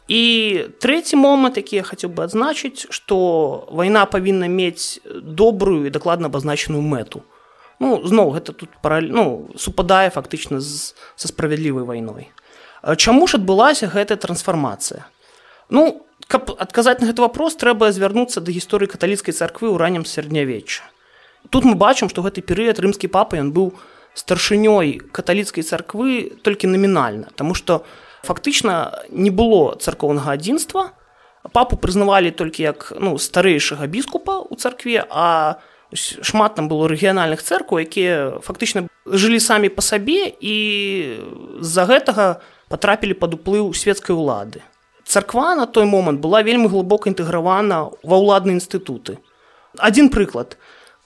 І 0.06 0.70
трэці 0.78 1.18
момант 1.18 1.58
які 1.58 1.82
я 1.82 1.82
хацеў 1.82 2.14
бы 2.14 2.22
адзначыць 2.22 2.86
што 2.94 3.66
вайна 3.74 4.06
павінна 4.06 4.46
мець 4.46 5.02
добрую 5.10 5.90
і 5.90 5.90
дакладна 5.90 6.30
абазначаную 6.30 6.84
мэту 6.86 7.26
ну 7.80 8.00
зноў 8.06 8.36
гэта 8.38 8.52
тут 8.52 8.70
параль... 8.82 9.10
ну, 9.10 9.50
супадае 9.56 10.10
фактычна 10.10 10.60
з... 10.60 10.94
са 11.16 11.28
справядлівай 11.28 11.84
вайной. 11.84 12.30
Чаму 12.96 13.26
ж 13.26 13.40
адбылася 13.40 13.88
гэтая 13.88 14.20
трансфармацыя? 14.20 15.08
Ну 15.70 16.04
каб 16.28 16.54
адказаць 16.58 17.00
на 17.00 17.10
гэты 17.10 17.22
вопрос 17.24 17.56
трэба 17.60 17.92
звярнуцца 17.92 18.40
да 18.40 18.52
гісторыі 18.52 18.90
каталіцкай 18.90 19.34
царквы 19.34 19.68
ў 19.72 19.76
раннім 19.76 20.04
сярэднявечча 20.08 20.86
тут 21.50 21.68
мы 21.68 21.74
бачым 21.74 22.08
што 22.08 22.24
гэты 22.24 22.40
перыяд 22.40 22.80
рымскі 22.80 23.12
папа 23.12 23.40
ён 23.40 23.52
быў 23.52 23.74
старшынёй 24.14 25.02
каталіцкай 25.12 25.66
царквы 25.66 26.38
толькі 26.42 26.70
намінальна 26.70 27.28
Таму 27.34 27.54
што 27.54 27.84
фактычна 28.22 29.04
не 29.10 29.30
было 29.30 29.76
царкоўнага 29.76 30.32
адзінства. 30.32 30.94
Папу 31.52 31.76
прызнавалі 31.76 32.30
толькі 32.30 32.62
як 32.62 32.92
ну 32.96 33.18
старэйшага 33.18 33.86
біскупа 33.86 34.40
ў 34.48 34.54
царкве 34.56 35.04
а 35.10 35.60
шмат 35.92 36.56
там 36.56 36.72
было 36.72 36.88
рэгіянальных 36.88 37.44
цэркваў 37.44 37.84
якія 37.84 38.40
фактычна 38.40 38.88
жылі 39.04 39.38
самі 39.38 39.68
па 39.68 39.84
сабе 39.84 40.32
і 40.40 40.56
з-за 41.60 41.84
гэтага 41.84 42.40
патрапілі 42.72 43.12
пад 43.12 43.36
уплыў 43.36 43.76
свецкай 43.76 44.16
улады 44.16 44.64
царква 45.04 45.54
на 45.54 45.66
той 45.66 45.84
момант 45.84 46.20
была 46.20 46.42
вельмі 46.42 46.68
глыбока 46.68 47.08
інтэгравана 47.08 47.94
ва 48.02 48.16
ўладныя 48.18 48.56
інстытуты. 48.58 49.20
Адзін 49.78 50.08
прыклад 50.08 50.56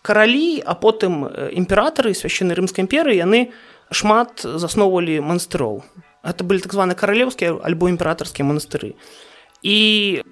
каралі, 0.02 0.62
а 0.64 0.75
потым 0.75 1.26
імператары 1.52 2.14
священнай 2.14 2.57
рымскай 2.57 2.87
імперыі 2.87 3.19
яны 3.19 3.50
шмат 3.90 4.45
засноўвалі 4.45 5.21
манастыроў. 5.21 5.83
Гэта 6.23 6.45
былі 6.45 6.62
так 6.64 6.73
званы 6.73 6.95
каралеўскія 6.95 7.59
альбо 7.62 7.88
імператарскія 7.88 8.47
манастыры. 8.47 8.95
І 9.62 10.23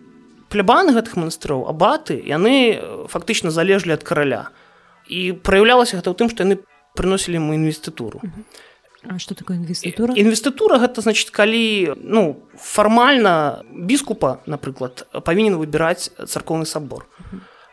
плябаны 0.49 0.95
гэтых 0.95 1.19
манастыроў 1.19 1.67
абаты 1.67 2.21
яны 2.23 2.79
фактычна 3.11 3.51
залежлі 3.51 3.97
ад 3.99 4.07
караля. 4.07 4.49
І 5.11 5.33
праяўлялася 5.35 5.99
гэта 5.99 6.11
ў 6.13 6.17
тым, 6.19 6.29
што 6.31 6.47
яны 6.47 6.63
прыносілі 6.97 7.43
ему 7.43 7.55
інвестытуру. 7.55 8.23
А 9.09 9.19
что 9.19 9.35
такое 9.35 9.57
інвестытура 9.57 10.15
інвестытура 10.17 10.79
гэта 10.79 11.01
значит 11.01 11.31
калі 11.31 11.95
ну 12.01 12.43
фармальна 12.57 13.63
біскупа 13.71 14.41
напрыклад 14.47 15.07
павінен 15.25 15.57
выбіраць 15.57 16.11
царкоўны 16.27 16.67
сабор 16.67 17.07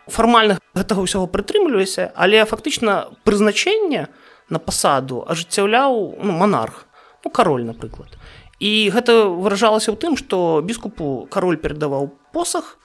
фармальна 0.08 0.60
гэтага 0.76 1.04
ўсяго 1.04 1.28
прытрымліваюся 1.28 2.12
але 2.16 2.46
фактычна 2.46 3.14
прызначэнне 3.24 4.08
на 4.50 4.60
пасаду 4.60 5.24
ажыццяўляў 5.28 6.20
ну, 6.22 6.32
монарх 6.32 6.86
ну 7.26 7.32
кароль 7.32 7.66
напрыклад 7.66 8.14
і 8.60 8.90
гэта 8.94 9.28
выражалася 9.28 9.92
ў 9.92 9.98
тым 10.00 10.16
што 10.16 10.62
біскупу 10.64 11.28
кароль 11.28 11.60
перадаваў 11.60 12.14
посах 12.32 12.78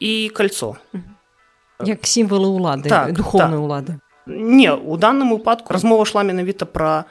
і 0.00 0.30
кольцо. 0.34 0.76
Як 1.80 2.04
сімвалы 2.04 2.48
ўлады 2.48 2.88
так, 2.88 3.12
духовнай 3.16 3.56
так. 3.56 3.64
улады. 3.64 3.92
Не 4.26 4.74
у 4.74 4.96
данным 5.00 5.32
выпадку 5.32 5.72
размова 5.72 6.04
шла 6.04 6.22
менавіта 6.22 6.66
пра 6.66 7.08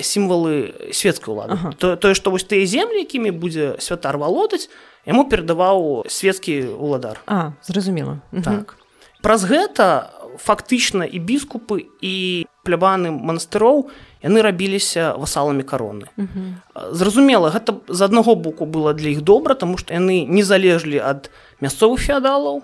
сімвалы 0.00 0.92
светцкай 0.92 1.34
улады 1.34 1.58
ага. 1.58 1.72
то, 1.78 1.96
тое 1.96 2.14
што 2.14 2.30
вось 2.30 2.46
тыя 2.46 2.66
землі 2.66 3.02
якімі 3.02 3.34
будзе 3.34 3.76
святар 3.78 4.16
валодаць 4.16 4.70
яму 5.06 5.26
перадаваў 5.26 6.06
свецкі 6.08 6.78
уладар. 6.78 7.20
А 7.26 7.52
зразумела 7.62 8.22
так. 8.44 8.78
Праз 9.22 9.46
гэта 9.46 10.10
фактычна 10.38 11.06
і 11.06 11.18
біскупы 11.18 11.86
і 12.00 12.46
плябаны 12.62 13.10
манастыроў 13.10 13.90
яны 14.22 14.42
рабіліся 14.42 15.14
васаламі 15.18 15.66
кароны 15.66 16.06
зразумела 16.94 17.50
гэта 17.50 17.82
з 17.88 18.00
аднаго 18.06 18.34
боку 18.34 18.66
было 18.66 18.94
для 18.94 19.10
іх 19.10 19.22
добра 19.22 19.54
тому 19.54 19.76
што 19.76 19.94
яны 19.94 20.24
не 20.26 20.42
залежлі 20.46 21.02
ад 21.02 21.30
мясцовых 21.60 22.00
феадалаў 22.00 22.62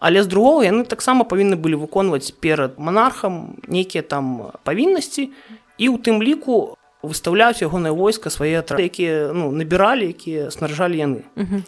але 0.00 0.22
з 0.22 0.26
другого 0.26 0.66
яны 0.66 0.84
таксама 0.84 1.24
павінны 1.24 1.56
былі 1.56 1.78
выконваць 1.78 2.34
перад 2.42 2.78
манархам 2.78 3.56
нейкія 3.68 4.02
там 4.02 4.50
павіннасці 4.66 5.30
і 5.78 5.88
ў 5.92 5.96
тым 6.00 6.22
ліку 6.22 6.76
выстаўляюць 7.06 7.62
ягонае 7.62 7.92
войска 7.94 8.30
свае 8.30 8.58
атрады 8.60 8.88
якія 8.88 9.30
ну 9.32 9.50
набіралі 9.52 10.10
якія 10.10 10.50
снаряжалі 10.50 10.96
яны. 10.98 11.20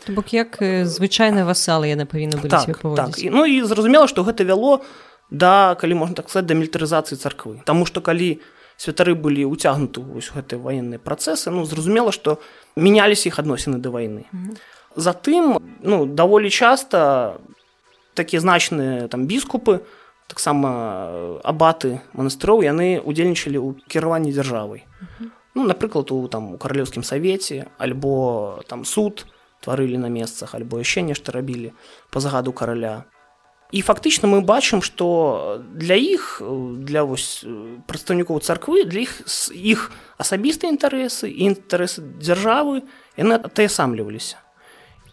Бок 0.09 0.33
як 0.35 0.59
звычайныя 0.61 1.47
васалы 1.47 1.93
яны 1.93 2.09
павінны 2.09 2.41
былі 2.43 2.51
так, 2.51 2.83
так. 2.83 3.15
ну 3.23 3.45
і 3.47 3.63
зразумела 3.63 4.09
што 4.09 4.25
гэта 4.27 4.45
вяло 4.45 4.83
да 5.31 5.77
калі 5.81 5.95
можна 5.95 6.15
так 6.19 6.31
сказать 6.31 6.47
да 6.47 6.55
мілітарызацыі 6.55 7.21
царквы. 7.21 7.63
Таму 7.65 7.87
што 7.87 8.01
калі 8.01 8.41
святары 8.79 9.15
былі 9.15 9.47
ўцягнуты 9.47 10.01
вось 10.01 10.33
гэтыя 10.33 10.59
ваенныя 10.59 10.99
працэсы 10.99 11.51
ну 11.51 11.65
зразумела 11.65 12.11
што 12.13 12.41
мяняліся 12.77 13.29
іх 13.29 13.39
адносіны 13.39 13.79
да 13.79 13.91
вайны. 13.91 14.27
Затым 14.97 15.61
ну 15.83 16.07
даволі 16.07 16.51
часта 16.51 17.39
такія 18.15 18.41
значныя 18.41 19.09
там 19.09 19.27
біскупы 19.27 19.85
таксама 20.29 20.71
э, 21.09 21.41
абаты 21.43 21.99
манастыроў 22.13 22.63
яны 22.63 23.01
удзельнічалі 23.01 23.59
ў 23.59 23.69
кіраванні 23.89 24.31
дзяржавай. 24.31 24.85
Ну 25.57 25.65
напрыклад 25.65 26.13
у 26.13 26.29
там 26.29 26.55
у 26.55 26.59
каралеўскім 26.61 27.03
савеце 27.03 27.67
альбо 27.81 28.63
там 28.69 28.85
суд 28.85 29.27
тварылі 29.65 29.97
на 29.99 30.13
месцах 30.13 30.55
альбо 30.55 30.79
яшчэ 30.79 31.03
нешта 31.03 31.33
рабілі 31.33 31.73
по 32.13 32.21
загаду 32.21 32.53
караля. 32.53 33.09
І 33.73 33.81
фактычна 33.81 34.29
мы 34.29 34.41
бачым 34.45 34.85
што 34.85 35.61
для 35.73 35.97
іх 35.97 36.41
для 36.45 37.09
вось 37.09 37.45
прадстаўнікоў 37.89 38.45
царквы 38.45 38.85
для 38.85 39.09
іх 39.09 39.25
іх 39.53 39.91
асабістыя 40.21 40.69
інтарэсы 40.69 41.33
і 41.33 41.57
інтарэсы 41.57 42.05
дзяржавы 42.21 42.85
яны 43.17 43.41
атаясамліваліся. 43.41 44.37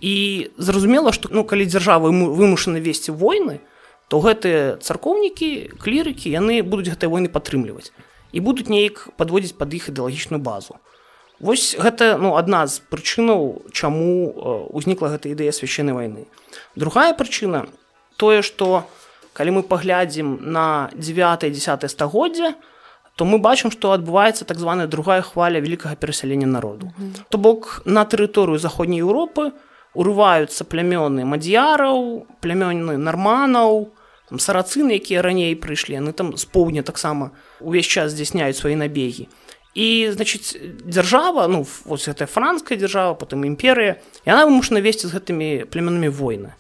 І 0.04 0.52
зразумела 0.60 1.16
што 1.16 1.32
ну 1.32 1.48
калі 1.48 1.64
дзяржавы 1.64 2.12
вымушаны 2.12 2.84
весці 2.84 3.16
войны 3.16 3.64
то 3.64 3.75
гэтыя 4.12 4.78
царкоўнікі 4.78 5.78
клірыкі 5.82 6.30
яны 6.30 6.62
будуць 6.62 6.94
гэтыя 6.94 7.10
войны 7.10 7.30
падтрымліваць 7.30 7.92
і 8.32 8.40
будуць 8.40 8.70
неяк 8.70 9.10
падводзіць 9.18 9.58
пад 9.58 9.74
іх 9.74 9.90
ідэалагічную 9.90 10.42
базу. 10.42 10.78
Вось 11.40 11.76
гэта 11.76 12.16
ну 12.22 12.36
адна 12.40 12.64
з 12.68 12.80
прычынаў 12.80 13.68
чаму 13.72 14.70
ўзнікла 14.72 15.16
гэта 15.16 15.34
ідэя 15.34 15.52
священнай 15.52 15.96
вайны. 15.96 16.28
Другая 16.76 17.12
прычына 17.18 17.68
тое 18.16 18.40
што 18.46 18.86
калі 19.36 19.60
мы 19.60 19.62
паглядзім 19.64 20.40
на 20.42 20.92
9 20.96 21.52
10 21.52 21.92
стагоддзя 21.92 22.56
то 23.16 23.24
мы 23.24 23.40
бачым 23.40 23.72
што 23.72 23.96
адбываецца 23.96 24.46
так 24.46 24.60
званая 24.60 24.88
другая 24.88 25.22
хваля 25.22 25.60
вялікага 25.60 25.96
перасялення 25.96 26.48
народу. 26.48 26.92
Mm 26.98 27.04
-hmm. 27.04 27.24
то 27.30 27.38
бок 27.38 27.82
на 27.86 28.06
тэрыторыю 28.06 28.58
заходняй 28.58 29.02
Еўропы 29.02 29.52
урываюцца 29.96 30.64
плямёны 30.64 31.26
мад'яраў 31.26 32.28
плямёны 32.42 32.98
нарманаў 32.98 33.95
сарацыны 34.34 34.98
якія 34.98 35.22
раней 35.22 35.54
прыйшлі 35.56 36.02
яны 36.02 36.14
там 36.14 36.34
з 36.38 36.46
поўдня 36.46 36.82
таксама 36.82 37.32
увесь 37.62 37.86
час 37.86 38.12
здзяйсняюць 38.12 38.58
свае 38.58 38.76
набегі. 38.76 39.30
І 39.76 40.10
значыць 40.10 40.56
дзяржава 40.88 41.48
ну 41.48 41.66
вось 41.86 42.08
гэтая 42.08 42.26
францкая 42.26 42.78
дзяржава 42.80 43.14
потым 43.14 43.46
імперыя 43.46 44.02
яна 44.26 44.50
вымушана 44.50 44.82
весці 44.82 45.08
з 45.08 45.14
гэтымі 45.14 45.70
племянамі 45.70 46.10
войны. 46.10 46.58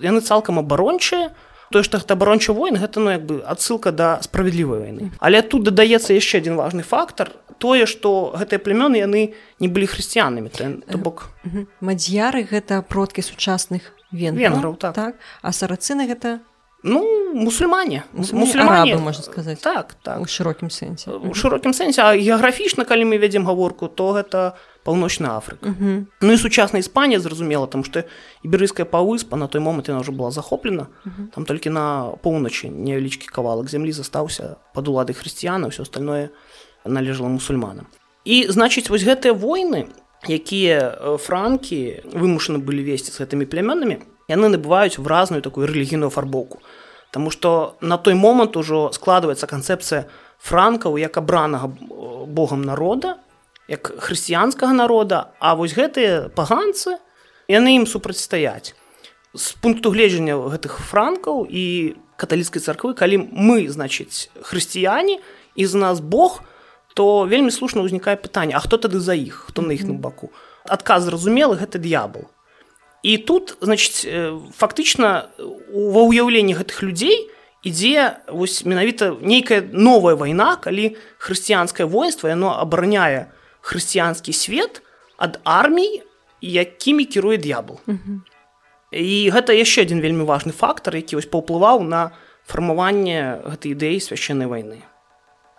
Яны 0.00 0.20
цалкам 0.20 0.58
абарончыя. 0.58 1.30
Тое 1.72 1.82
што 1.82 1.98
гэта 1.98 2.14
абарончы 2.14 2.52
войн 2.52 2.76
гэта 2.78 3.00
ну 3.00 3.10
як 3.10 3.24
бы 3.26 3.42
адсылка 3.42 3.90
да 3.90 4.20
справядлівай 4.22 4.78
вайны 4.84 5.10
але 5.18 5.42
тут 5.42 5.64
дадаецца 5.64 6.14
яшчэ 6.14 6.38
адзін 6.44 6.54
важны 6.60 6.84
фактар 6.86 7.32
тое 7.58 7.86
што 7.90 8.36
гэтыя 8.36 8.62
плямёны 8.62 9.00
яны 9.00 9.34
не 9.58 9.68
былі 9.68 9.88
хрысціянамі 9.90 10.52
то 10.54 10.98
бок 10.98 11.32
мадзьяры 11.80 12.44
гэта 12.46 12.84
продкі 12.84 13.26
сучасных 13.26 13.90
венграў 14.12 14.76
так. 14.76 14.94
так? 14.94 15.14
А 15.42 15.50
сарацыны 15.50 16.06
гэта 16.06 16.44
Ну 16.86 17.32
мусульмане. 17.34 18.04
Мусульмане. 18.12 18.96
можна 18.96 19.24
сказаць 19.24 19.60
так 19.60 19.96
так. 20.02 20.20
У 20.20 20.26
шырокім 20.26 20.68
сэнсе 20.68 21.10
у 21.10 21.32
шырокім 21.34 21.72
сэнсе 21.72 22.02
а 22.04 22.12
геаграфічна 22.12 22.84
калі 22.84 23.08
мы 23.08 23.16
вядзем 23.16 23.48
гаворку 23.48 23.88
то 23.88 24.12
гэта 24.12 24.52
паўночная 24.84 25.30
Афрыка 25.30 25.72
-huh. 25.72 26.04
Ну 26.20 26.32
і 26.32 26.36
сучасная 26.38 26.80
Іспанія 26.80 27.20
зразумела 27.20 27.66
там 27.66 27.84
што 27.84 28.04
іберыйская 28.44 28.84
паўыспа 28.84 29.36
на 29.36 29.46
той 29.46 29.60
момант 29.60 29.88
яна 29.88 30.00
ўжо 30.00 30.12
была 30.12 30.30
захоплена. 30.30 30.86
-huh. 31.06 31.28
там 31.34 31.44
толькі 31.44 31.70
на 31.70 32.12
поўначы 32.22 32.68
невялічкі 32.70 33.28
кавалак 33.28 33.68
зямлі 33.68 33.92
застаўся 33.92 34.56
пад 34.74 34.88
улады 34.88 35.12
хрысціяна 35.12 35.68
ўсё 35.68 35.82
остальное 35.82 36.28
належала 36.84 37.28
мусульманам. 37.28 37.86
І 38.24 38.46
значыць 38.48 38.90
вось 38.90 39.04
гэтыя 39.04 39.32
войны 39.32 39.86
якія 40.28 40.98
франкі 41.18 42.02
вымушаны 42.12 42.58
былі 42.58 42.84
весці 42.84 43.12
з 43.12 43.20
гэтымі 43.20 43.44
плямёнамі 43.44 43.96
яны 44.28 44.48
набываюць 44.48 44.98
выразную 44.98 45.42
такую 45.42 45.66
рэлігійную 45.66 46.10
фарбоўку 46.10 46.60
Таму 47.14 47.30
што 47.30 47.78
на 47.80 47.94
той 47.94 48.18
момант 48.18 48.56
ужо 48.58 48.90
складваецца 48.90 49.46
канцэпцыя 49.46 50.10
франкаў 50.42 50.98
як 50.98 51.14
абранага 51.14 51.70
богам 52.26 52.66
народа 52.66 53.22
як 53.68 53.86
хрысціянскага 54.02 54.74
народа. 54.74 55.30
А 55.38 55.54
вось 55.54 55.78
гэтыя 55.78 56.28
паганцы 56.34 56.98
яны 57.46 57.78
ім 57.78 57.86
супрацьстаяць 57.86 58.74
з 59.34 59.46
пункту 59.62 59.94
гледжання 59.94 60.34
гэтых 60.50 60.82
франкаў 60.90 61.46
і 61.46 61.94
каталіцкай 62.18 62.62
царквы 62.62 62.98
калі 62.98 63.22
мы 63.30 63.70
значыць 63.70 64.30
хрысціяне 64.42 65.22
і 65.54 65.62
з 65.70 65.74
нас 65.78 66.02
Бог 66.02 66.42
то 66.98 67.30
вельмі 67.30 67.54
слушна 67.54 67.86
ўзнікае 67.86 68.18
пытанне 68.18 68.58
А 68.58 68.62
хто 68.62 68.74
тады 68.74 68.98
за 68.98 69.14
іх 69.14 69.54
хто 69.54 69.62
на 69.62 69.70
іхным 69.70 70.02
баку? 70.02 70.34
Адказ 70.66 71.06
зразумелы 71.06 71.54
гэта 71.62 71.78
д'ябал 71.78 72.26
і 73.04 73.18
тут 73.20 73.60
значыць 73.60 74.08
фактычна 74.56 75.28
ва 75.38 76.02
ўяўленні 76.08 76.56
гэтых 76.56 76.80
людзей 76.80 77.28
ідзе 77.60 78.24
вось 78.32 78.64
менавіта 78.64 79.12
нейкая 79.20 79.60
новая 79.60 80.16
вайна 80.16 80.56
калі 80.56 80.96
хрысціянскае 81.20 81.84
воінства 81.84 82.32
яно 82.32 82.56
абараняе 82.56 83.28
хрысціянскі 83.60 84.32
свет 84.32 84.80
ад 85.20 85.36
армій 85.44 86.00
якімі 86.40 87.04
кіруе 87.04 87.36
д'ябл 87.36 87.76
і 88.94 89.16
гэта 89.36 89.52
яшчэ 89.52 89.84
адзін 89.84 90.00
вельмі 90.00 90.24
важны 90.24 90.56
фактар 90.56 90.96
які 90.96 91.20
вось 91.20 91.28
паўплываў 91.28 91.84
на 91.84 92.16
фармаванне 92.46 93.44
гэтай 93.44 93.72
ідэі 93.72 94.00
священнай 94.00 94.48
вайны. 94.48 94.84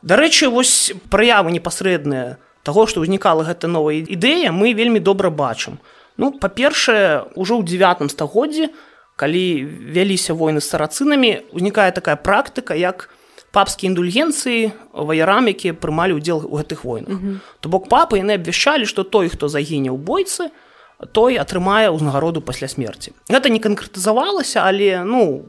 Дарэчы 0.05 0.49
вось 0.53 0.93
праявы 1.09 1.49
непасрэдныя 1.51 2.37
таго 2.65 2.85
што 2.89 3.01
ўзнікала 3.01 3.45
гэта 3.45 3.69
новая 3.69 4.01
ідэя 4.01 4.53
мы 4.53 4.73
вельмі 4.77 5.01
добра 5.01 5.29
бачым 5.29 5.81
Ну 6.17 6.31
па-першае, 6.31 7.27
ужо 7.35 7.59
ў 7.59 7.63
девятым 7.67 8.07
стагоддзі, 8.09 8.71
калі 9.15 9.45
вяліся 9.95 10.35
войны 10.35 10.59
з 10.59 10.67
сарацынамі, 10.71 11.47
узнікае 11.51 11.91
такая 11.91 12.15
практыка, 12.15 12.75
як 12.75 13.09
папскія 13.55 13.91
індульгенцыі 13.91 14.75
ваярам, 14.91 15.47
якія 15.47 15.71
прымалі 15.71 16.19
ўдзел 16.19 16.43
у 16.43 16.59
гэтых 16.59 16.83
войнах. 16.83 17.15
Mm 17.15 17.19
-hmm. 17.23 17.35
То 17.59 17.69
бок 17.69 17.87
папы 17.87 18.19
яны 18.19 18.35
абвяшчалі, 18.35 18.85
што 18.85 19.03
той, 19.03 19.29
хто 19.29 19.47
загіне 19.47 19.91
ў 19.91 19.97
бойцы, 19.97 20.51
той 21.11 21.39
атрымае 21.39 21.91
ўзнагароду 21.91 22.41
пасля 22.41 22.67
смерці. 22.67 23.11
Гэта 23.29 23.49
не 23.49 23.59
канкрэтызавалася, 23.59 24.59
але 24.63 25.03
ну 25.03 25.43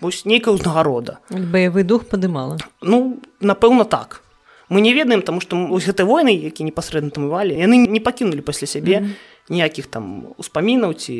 вось 0.00 0.24
нейкая 0.24 0.54
ўзнагарода. 0.54 1.18
Баявы 1.30 1.82
дух 1.82 2.04
падымала. 2.04 2.58
Ну 2.82 3.18
напэўна 3.40 3.84
так. 3.84 4.22
Мы 4.68 4.80
не 4.80 4.94
ведаем, 4.94 5.22
таму 5.22 5.40
што 5.40 5.56
гэты 5.56 6.04
войны, 6.04 6.30
які 6.30 6.62
непасрэдна 6.64 7.10
тамывалі, 7.10 7.58
яны 7.58 7.90
не 7.90 8.00
пакінулі 8.00 8.40
пасля 8.40 8.66
сябе. 8.66 8.98
Mm 8.98 9.04
-hmm 9.04 9.29
ніякіх 9.50 9.86
там 9.90 10.34
успамінаў 10.38 10.94
ці 10.94 11.14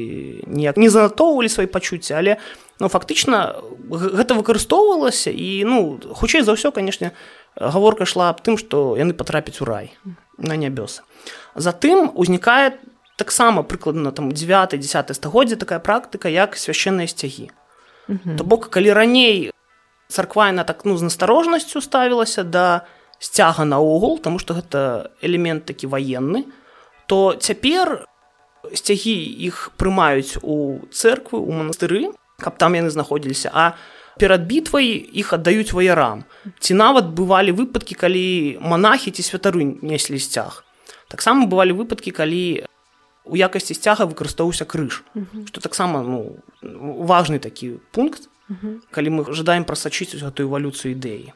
ніяк 0.47 0.79
не 0.79 0.91
занатоўвалі 0.91 1.51
свае 1.51 1.67
пачуцці 1.67 2.15
але 2.15 2.39
ну 2.81 2.89
фактычна 2.89 3.61
гэта 3.91 4.39
выкарыстоўвалася 4.39 5.35
і 5.35 5.65
ну 5.67 5.99
хутчэй 5.99 6.47
за 6.47 6.55
ўсё 6.55 6.71
канешне 6.71 7.13
гаворка 7.59 8.07
шла 8.07 8.31
аб 8.31 8.41
тым 8.41 8.57
што 8.57 8.95
яны 8.97 9.13
патрапяць 9.13 9.61
у 9.61 9.69
рай 9.69 9.93
на 10.39 10.55
нябёсы 10.55 11.03
затым 11.55 12.15
узнікае 12.15 12.79
таксама 13.21 13.63
прыкладна 13.63 14.13
там 14.13 14.33
9 14.33 14.81
10 14.81 15.17
стагоддзя 15.17 15.57
такая 15.57 15.79
практыка 15.79 16.33
як 16.33 16.57
свяшчэнныя 16.57 17.05
сцягі. 17.05 17.53
То 18.09 18.45
бок 18.49 18.71
калі 18.73 18.97
раней 18.97 19.53
царква 20.09 20.49
яна 20.49 20.65
так 20.65 20.89
ну 20.89 20.97
з 20.97 21.05
насторожнасцю 21.05 21.85
ставілася 21.85 22.43
да 22.43 22.89
сцяга 23.21 23.69
наогул 23.69 24.19
таму 24.19 24.41
што 24.41 24.57
гэта 24.57 25.13
элемент 25.21 25.69
такі 25.69 25.87
ваенны 25.93 26.49
то 27.07 27.37
цяпер 27.37 28.09
сцягі 28.75 29.15
іх 29.47 29.71
прымаюць 29.77 30.39
у 30.43 30.81
церквы 30.91 31.41
у 31.41 31.51
манастыры 31.53 32.11
каб 32.41 32.57
там 32.57 32.75
яны 32.75 32.91
знаходзіліся 32.91 33.51
а 33.53 33.77
перад 34.21 34.45
бітвай 34.45 34.93
іх 34.97 35.33
аддаюць 35.33 35.73
ваярам. 35.73 36.25
Ці 36.61 36.75
нават 36.75 37.13
бывалі 37.17 37.57
выпадкі 37.57 37.97
калі 37.97 38.59
монахі 38.61 39.11
ці 39.11 39.23
святары 39.25 39.65
неслі 39.81 40.21
сцяг. 40.21 40.65
Таксама 41.09 41.47
бывалі 41.47 41.73
выпадкі 41.73 42.13
калі 42.13 42.69
у 43.25 43.37
якасці 43.37 43.77
сцяга 43.77 44.05
выкарыстоўваўся 44.05 44.69
крыж. 44.69 45.03
Што 45.49 45.61
таксама 45.61 46.03
ну 46.03 46.41
важны 47.07 47.39
такі 47.39 47.81
пункт 47.93 48.29
калі 48.91 49.09
мы 49.09 49.21
жадаем 49.33 49.65
прасачыць 49.65 50.19
гэтую 50.19 50.51
эвалюцыю 50.51 50.99
ідэі. 50.99 51.33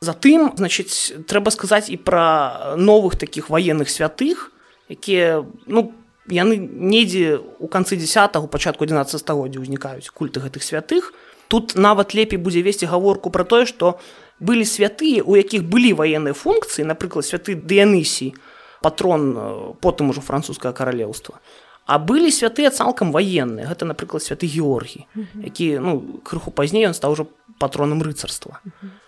Затым 0.00 0.52
значыць 0.56 1.26
трэба 1.28 1.50
сказаць 1.50 1.90
і 1.90 1.96
пра 1.96 2.76
новых 2.76 3.16
такіх 3.20 3.50
ваенных 3.50 3.90
святых 3.90 4.52
якія 4.88 5.44
ну 5.66 5.92
яны 6.28 6.56
недзе 6.56 7.40
у 7.58 7.68
канцы 7.68 7.96
10 7.96 8.32
пачатку 8.50 8.84
11 8.84 9.20
стагоддзя 9.20 9.60
ўзнікаюць 9.60 10.08
культы 10.10 10.40
гэтых 10.40 10.62
святых. 10.62 11.12
Тут 11.48 11.74
нават 11.76 12.14
лепей 12.14 12.38
будзе 12.40 12.62
весці 12.64 12.88
гаворку 12.88 13.30
пра 13.30 13.44
тое 13.44 13.66
што 13.66 14.00
былі 14.40 14.64
святыя 14.64 15.22
у 15.22 15.36
якіх 15.36 15.64
былі 15.68 15.92
ваенныя 15.92 16.34
функцыі 16.34 16.88
напрыклад 16.88 17.28
святы 17.28 17.54
дыянысій 17.54 18.34
патрон 18.80 19.76
потым 19.80 20.10
ужо 20.10 20.20
французскае 20.20 20.72
каралеўства. 20.72 21.40
А 21.84 21.98
былі 21.98 22.32
святыя 22.32 22.72
цалкам 22.72 23.12
ваенныя 23.12 23.68
гэта 23.68 23.84
напрыклад 23.84 24.24
святы 24.24 24.48
георгій 24.48 25.06
які 25.44 25.78
ну 25.78 26.20
крыху 26.24 26.50
пазней 26.50 26.88
ён 26.88 26.96
стаў 26.96 27.12
ужо 27.12 27.28
патронам 27.58 28.02
рыцарства. 28.02 28.60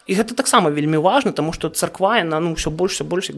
І 0.07 0.15
гэта 0.15 0.37
таксама 0.37 0.71
вельмі 0.71 1.01
важна 1.01 1.33
таму 1.33 1.53
што 1.53 1.73
царква 1.73 2.23
на 2.25 2.41
ну 2.41 2.55
ўсё 2.55 2.71
больш 2.71 3.01
больш 3.03 3.33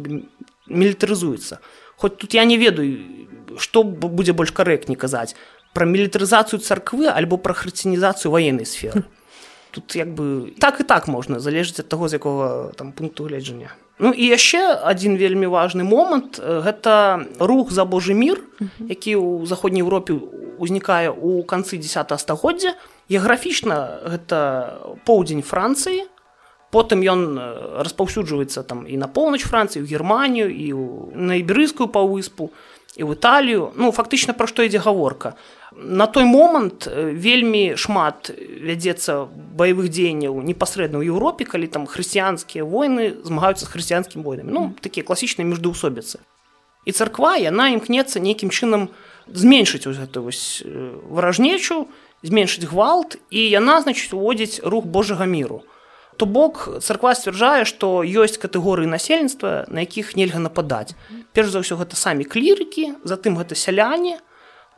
мілітарызуецца. 0.66 1.62
Хоць 1.96 2.16
тут 2.18 2.34
я 2.34 2.44
не 2.44 2.58
ведаю 2.58 3.17
што 3.59 3.83
будзе 3.83 4.33
больш 4.33 4.53
карэктней 4.53 4.97
казаць? 4.97 5.35
Пра 5.75 5.85
мілітарызацыю 5.85 6.59
царквы 6.64 7.11
альбо 7.12 7.37
пра 7.37 7.55
хрысціянізацыю 7.55 8.33
ваеннай 8.33 8.66
сферы? 8.66 9.05
Тут 9.71 9.97
як 9.97 10.09
бы 10.09 10.55
так 10.59 10.81
і 10.81 10.85
так 10.85 11.09
можна 11.09 11.40
залежыць 11.40 11.81
ад 11.81 11.88
таго 11.88 12.09
з 12.09 12.16
якога 12.16 12.73
там 12.73 12.92
пункту 12.92 13.29
гледжання. 13.29 13.75
Ну 13.99 14.14
і 14.14 14.25
яшчэ 14.31 14.79
адзін 14.87 15.18
вельмі 15.18 15.51
важны 15.51 15.83
момант 15.83 16.38
гэта 16.38 17.27
рух 17.38 17.75
за 17.75 17.85
Божы 17.85 18.14
мір, 18.14 18.40
які 18.79 19.18
ў 19.18 19.44
заходняй 19.44 19.83
Еўропе 19.83 20.14
ўзнікае 20.59 21.11
ў 21.11 21.42
канцы 21.42 21.77
10 21.77 22.14
стагоддзя. 22.14 22.79
Геаграфічна 23.11 24.07
гэта 24.07 24.38
поўдзень 25.05 25.42
Францыі. 25.42 26.07
Потым 26.71 27.01
ён 27.01 27.40
распаўсюджваецца 27.81 28.62
там 28.62 28.85
і 28.87 28.97
на 29.01 29.09
поўнач 29.09 29.42
Францыі, 29.42 29.83
у 29.83 29.88
Германію 29.88 30.53
і 30.53 30.66
на 31.16 31.40
іберыйскую 31.40 31.88
паўвыспу 31.88 32.53
і 32.96 33.03
ў 33.05 33.12
Італію. 33.12 33.72
Ну 33.77 33.92
фактычна 33.92 34.33
пра 34.33 34.46
што 34.48 34.64
ідзе 34.64 34.79
гаворка. 34.79 35.37
На 35.77 36.07
той 36.07 36.24
момант 36.24 36.88
вельмі 36.88 37.77
шмат 37.77 38.33
вядзецца 38.37 39.29
баявых 39.29 39.92
дзеянняў 39.92 40.40
непасрэдна 40.40 40.98
ў 40.98 41.12
Еўропе 41.12 41.44
калі 41.44 41.68
там 41.68 41.85
хрысціянскія 41.85 42.64
войны 42.64 43.14
змагаюцца 43.22 43.68
з 43.68 43.70
хрысціянскім 43.70 44.24
войнамі. 44.24 44.51
Ну 44.51 44.62
такія 44.81 45.05
класічныя 45.05 45.44
міждоусобіцы 45.44 46.18
і 46.88 46.92
царква 46.92 47.37
яна 47.37 47.68
імкнецца 47.77 48.16
нейкім 48.24 48.48
чынам 48.48 48.88
зменшыць 49.29 49.85
вось 49.85 50.01
гэту 50.01 50.24
вось 50.24 50.64
варажнечу 51.12 51.85
зменшыць 52.24 52.64
гвалт 52.64 53.20
і 53.29 53.44
яна 53.44 53.85
значыць 53.85 54.16
уводзіць 54.16 54.64
рух 54.64 54.88
Божага 54.88 55.29
міру. 55.29 55.62
то 55.62 55.77
бок 56.26 56.81
царква 56.83 57.14
сцвярджае 57.14 57.64
што 57.68 58.02
ёсць 58.02 58.40
катэгорыі 58.40 58.88
насельніцтва 58.90 59.68
на 59.68 59.85
якіх 59.85 60.16
нельга 60.16 60.38
нападаць. 60.38 60.96
Перш 61.37 61.52
за 61.52 61.62
ўсё 61.62 61.78
гэта 61.78 61.94
самі 61.94 62.24
клірыкі 62.24 62.98
затым 63.04 63.37
гэта 63.38 63.54
сяляне 63.54 64.18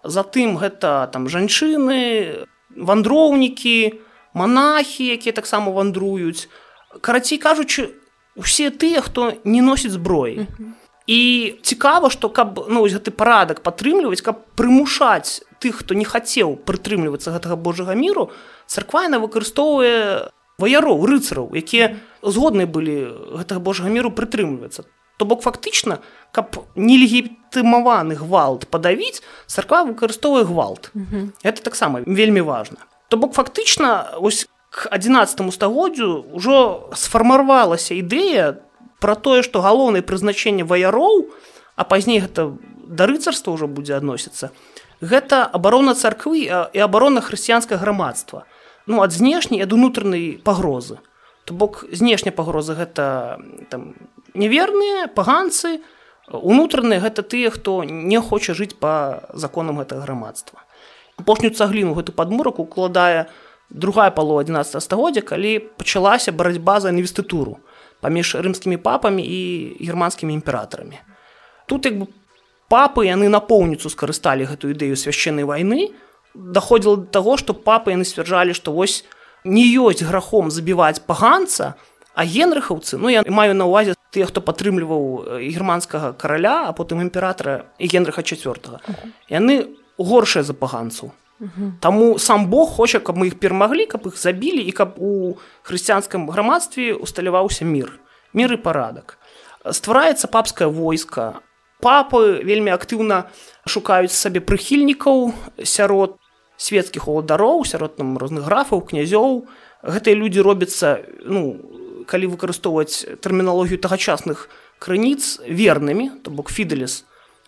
затым 0.04 0.56
гэта 0.58 1.08
там 1.12 1.28
жанчыны 1.28 2.44
вандроўнікі 2.76 4.00
монахі 4.34 5.06
якія 5.16 5.32
таксама 5.32 5.72
вандруюць. 5.72 6.48
Карацей 7.00 7.38
кажучы 7.38 7.94
усе 8.36 8.70
тыя 8.70 9.00
хто 9.00 9.32
не 9.44 9.62
носіць 9.62 9.94
зброі. 9.94 10.46
І 11.06 11.20
цікава 11.62 12.10
што 12.10 12.30
каб 12.30 12.68
ну 12.68 12.86
гэты 12.86 13.10
парадак 13.10 13.62
падтрымліваць 13.62 14.22
каб 14.22 14.46
прымушаць 14.54 15.42
тых 15.58 15.82
хто 15.82 15.94
не 15.94 16.04
хацеў 16.04 16.56
прытрымлівацца 16.56 17.34
гэтага 17.34 17.56
божага 17.56 17.94
міру 17.94 18.30
царквайна 18.66 19.18
выкарыстоўвае 19.18 20.30
ваяроў 20.60 21.04
рыцараў 21.08 21.50
якія 21.56 21.96
згодныя 22.22 22.68
былі 22.68 22.96
гэтага 23.40 23.60
божага 23.64 23.88
міру 23.88 24.12
прытрымлівацца 24.12 24.84
то 25.20 25.26
бок 25.28 25.42
фактычна 25.44 26.00
каб 26.32 26.56
нелегітымаваны 26.80 28.16
гвалт 28.16 28.64
падавіць 28.72 29.20
царква 29.44 29.84
выкарыстоўвае 29.84 30.48
гвалт. 30.48 30.88
Это 31.44 31.60
таксама 31.60 32.00
вельмі 32.06 32.40
важна. 32.40 32.88
То 33.12 33.20
бок 33.20 33.36
фактычна 33.36 34.16
ось 34.16 34.48
к 34.70 34.88
11 34.88 35.52
стагоддзю 35.52 36.24
ўжо 36.32 36.88
сфармавалася 36.96 37.98
ідэя 38.00 38.64
про 38.96 39.12
тое 39.12 39.42
што 39.42 39.60
галоўнае 39.60 40.00
прызначэнне 40.00 40.64
ваяроў 40.64 41.28
а 41.76 41.84
пазней 41.84 42.24
гэта 42.24 42.56
да 42.88 43.04
рыцарства 43.10 43.52
ўжо 43.52 43.68
будзе 43.68 43.98
адносіцца 44.00 44.54
гэта 45.04 45.44
абарона 45.44 45.92
царквы 45.92 46.46
і 46.48 46.78
абарона 46.80 47.20
хрысціянскае 47.20 47.76
грамадства 47.82 48.46
ну 48.86 49.02
ад 49.02 49.12
знешняй 49.12 49.62
ад 49.62 49.72
унутранай 49.72 50.40
пагрозы. 50.44 50.98
То 51.44 51.54
бок 51.54 51.84
знешняя 51.92 52.32
пагроза 52.32 52.74
гэта 52.74 53.38
там 53.70 53.94
неверныя 54.34 55.08
паганцы 55.08 55.80
унутраныя 56.30 57.00
гэта 57.00 57.22
тыя 57.22 57.50
хто 57.50 57.82
не 57.84 58.20
хоча 58.20 58.54
жыць 58.54 58.74
по 58.74 59.24
законам 59.34 59.78
гэтага 59.78 60.02
грамадства. 60.02 60.62
Апошнюю 61.16 61.54
цагліну 61.54 61.94
гэту 61.94 62.12
падмурак 62.12 62.58
укладае 62.58 63.28
другая 63.70 64.10
палова 64.10 64.40
11 64.40 64.82
стагоддзя 64.82 65.22
калі 65.22 65.58
пачалася 65.78 66.32
барацьба 66.32 66.80
за 66.80 66.90
інвестытуру 66.90 67.58
паміж 68.00 68.34
рымскімі 68.34 68.76
папамі 68.76 69.22
і 69.22 69.40
германскімі 69.84 70.34
імператарамі. 70.34 70.98
Тут 71.66 71.86
як 71.86 71.98
бы 72.00 72.06
папы 72.70 73.06
яны 73.06 73.28
напоўніцу 73.28 73.90
скарысталі 73.92 74.48
гэту 74.48 74.72
ідэю 74.72 74.96
свяшчэннай 74.96 75.44
вайны 75.44 75.92
даходзіла 76.34 76.96
да 77.04 77.06
таго 77.18 77.36
што 77.36 77.54
папы 77.54 77.94
яны 77.94 78.04
сцвярджалі 78.04 78.56
што 78.56 78.72
вось 78.72 79.04
не 79.44 79.64
ёсць 79.76 80.04
грахом 80.04 80.50
забіваць 80.50 81.00
паганца 81.06 81.74
а 82.14 82.24
генрыхаўцы 82.24 82.98
ну 82.98 83.08
я 83.08 83.22
маю 83.26 83.54
на 83.54 83.66
увазе 83.70 83.94
тыя 84.10 84.26
хто 84.26 84.40
падтрымліваў 84.40 85.40
германскага 85.40 86.12
караля 86.12 86.68
а 86.68 86.72
потым 86.72 87.00
імператара 87.02 87.70
і 87.78 87.86
генрыха 87.86 88.22
четвертого 88.22 88.80
яны 89.28 89.76
горшыя 89.98 90.42
за 90.42 90.54
паганцу 90.54 91.12
Таму 91.80 92.18
сам 92.18 92.50
Бог 92.52 92.76
хоча 92.76 93.00
каб 93.00 93.16
мы 93.16 93.32
іх 93.32 93.40
перамаглі 93.40 93.86
каб 93.88 94.04
іх 94.04 94.20
забілі 94.20 94.60
і 94.60 94.72
каб 94.76 95.00
у 95.00 95.40
хрысціянскім 95.64 96.28
грамадстве 96.28 96.92
усталяваўся 96.92 97.64
мір 97.64 97.96
мір 98.36 98.52
і 98.52 98.56
парадак. 98.60 99.16
Ствараецца 99.64 100.28
папскае 100.28 100.68
войска. 100.68 101.40
Папы 101.80 102.44
вельмі 102.44 102.76
актыўна 102.76 103.32
шукаюць 103.64 104.12
сабе 104.12 104.44
прыхільнікаў 104.44 105.32
сярод 105.64 106.19
светецкіх 106.60 107.08
уладароў 107.08 107.64
сярод 107.64 107.96
там 107.96 108.20
розных 108.20 108.44
графаў 108.44 108.84
князёў. 108.84 109.48
Гэтыя 109.80 110.14
людзі 110.14 110.44
робяцца 110.44 111.00
ну 111.24 111.56
калі 112.04 112.28
выкарыстоўваць 112.36 113.20
тэрміналогію 113.24 113.80
тагачасных 113.80 114.52
крыніц 114.76 115.40
вернымі 115.48 116.20
то 116.20 116.30
бок 116.30 116.52
фіделес 116.52 117.04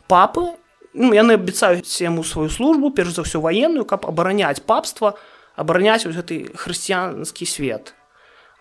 папы. 0.09 0.57
Ну, 0.93 1.13
яны 1.17 1.41
абяцаюць 1.41 2.05
яму 2.05 2.25
сваю 2.25 2.49
службу 2.53 2.93
перш 2.93 3.17
за 3.17 3.25
ўсё 3.25 3.41
ваенную 3.41 3.85
каб 3.89 4.05
абараняць 4.09 4.65
папства 4.65 5.17
абараняць 5.57 6.05
вось 6.09 6.17
гэты 6.17 6.53
хрысціянскі 6.57 7.45
свет. 7.49 7.93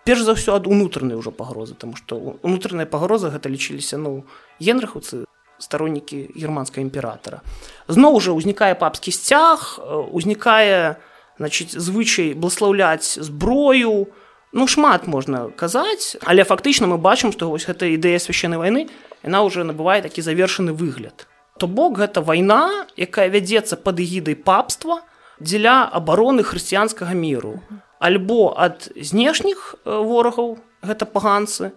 Перш 0.04 0.24
за 0.24 0.36
ўсё 0.36 0.56
ад 0.56 0.68
унутранай 0.68 1.16
ўжо 1.16 1.32
пагрозы 1.32 1.76
тому 1.76 1.96
што 1.96 2.40
унутраная 2.44 2.88
пагроза 2.88 3.32
гэта 3.32 3.48
лічыліся 3.48 3.96
ну 3.96 4.24
генрыхаўцы 4.60 5.24
староннікі 5.62 6.34
германскага 6.34 6.82
імператара 6.82 7.40
зноў 7.88 8.18
жа 8.18 8.34
ўзнікае 8.34 8.74
папскі 8.74 9.14
сцяг 9.14 9.78
узнікае 10.10 10.98
значит 11.38 11.72
звычай 11.72 12.34
бласлаўляць 12.34 13.16
зброю 13.22 14.10
ну 14.52 14.66
шмат 14.68 15.06
можна 15.06 15.48
казаць 15.56 16.18
але 16.26 16.44
фактычна 16.44 16.90
мы 16.90 16.98
бачым 16.98 17.32
што 17.32 17.48
вось 17.48 17.70
гэта 17.70 17.88
ідэя 17.94 18.20
священнай 18.20 18.60
вайны 18.60 18.90
яна 19.22 19.42
уже 19.42 19.64
набывае 19.64 20.02
такі 20.02 20.22
завершаны 20.22 20.72
выгляд. 20.72 21.26
То 21.58 21.66
бок 21.66 21.98
гэта 21.98 22.20
вайна 22.20 22.86
якая 22.96 23.28
вядзецца 23.30 23.76
пад 23.76 24.00
эгідай 24.00 24.34
папства 24.34 25.02
дзеля 25.38 25.86
абароны 25.86 26.42
хрысціянскага 26.42 27.14
міру. 27.14 27.62
Альбо 28.02 28.54
ад 28.58 28.90
знешніх 28.96 29.76
ворагаў 29.84 30.58
гэта 30.82 31.06
паганцы 31.06 31.72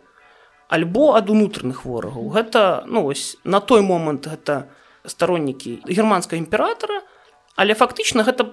альбо 0.67 1.13
ад 1.15 1.29
унутраных 1.29 1.85
ворагаў. 1.85 2.29
Гэта 2.33 2.83
ну 2.87 3.05
ось 3.05 3.37
на 3.43 3.59
той 3.59 3.81
момант 3.81 4.27
гэта 4.27 4.65
староннікі 5.05 5.85
германскага 5.85 6.41
імператара 6.41 7.01
але 7.55 7.73
фактычна 7.73 8.25
гэта 8.25 8.51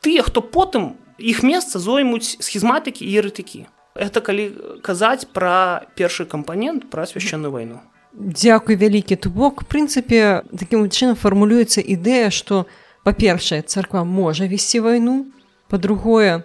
тыя 0.00 0.22
хто 0.22 0.40
потым 0.40 0.96
іх 1.18 1.42
месца 1.44 1.78
зоймуць 1.78 2.40
схізматыкі 2.40 3.04
і 3.04 3.12
ерытыкі 3.20 3.68
это 3.94 4.20
калі 4.24 4.80
казаць 4.82 5.28
пра 5.28 5.84
першы 5.94 6.24
кампанент 6.24 6.88
пра 6.90 7.04
свяшчэнную 7.04 7.52
вайну. 7.52 7.80
Дзякуй 8.14 8.74
вялікі 8.80 9.16
то 9.16 9.30
бок 9.30 9.68
прынцыпе 9.68 10.42
такім 10.56 10.88
чынам 10.88 11.14
фармулюецца 11.14 11.84
ідэя 11.84 12.32
што 12.32 12.64
па-першае 13.04 13.62
царква 13.62 14.04
можа 14.04 14.48
весці 14.48 14.80
вайну 14.80 15.28
па-другое 15.68 16.42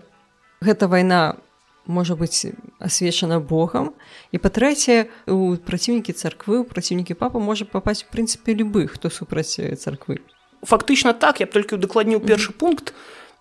гэта 0.61 0.91
вайна 0.91 1.39
можа 1.87 2.15
быць 2.15 2.45
асвечана 2.79 3.39
Богам 3.39 3.93
і 4.31 4.37
па-трэцяе 4.37 5.09
у 5.27 5.55
праціўнікі 5.57 6.13
царквы 6.13 6.61
у 6.61 6.67
праціўнікі 6.67 7.13
папа 7.13 7.39
можа 7.39 7.65
папаць 7.65 8.05
у 8.05 8.11
прынцыпе 8.13 8.53
любы 8.53 8.87
хто 8.87 9.09
супраць 9.09 9.57
царквы 9.57 10.19
фактычна 10.65 11.13
так 11.13 11.39
я 11.39 11.45
толькі 11.45 11.75
удакладніў 11.75 12.19
першы 12.19 12.49
mm 12.49 12.53
-hmm. 12.53 12.59
пункт 12.59 12.93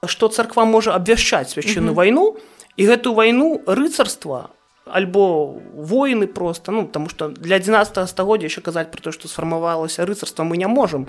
што 0.07 0.28
царква 0.28 0.64
можа 0.64 0.94
абвяшчаць 0.94 1.57
свяшчынную 1.57 1.92
mm 1.92 1.98
-hmm. 1.98 2.04
вайну 2.04 2.37
і 2.76 2.87
гэту 2.87 3.14
вайну 3.14 3.61
рыцарства 3.66 4.48
альбо 4.87 5.57
воіны 5.75 6.27
просто 6.27 6.73
ну 6.73 6.87
потому 6.87 7.09
что 7.09 7.29
для 7.29 7.57
11 7.57 8.09
стагоддзя 8.09 8.47
яшчэ 8.47 8.61
казаць 8.61 8.90
про 8.90 9.01
то 9.01 9.12
што 9.12 9.29
сфармавалася 9.29 10.05
рыцарства 10.05 10.44
мы 10.44 10.57
не 10.57 10.68
можам 10.68 11.05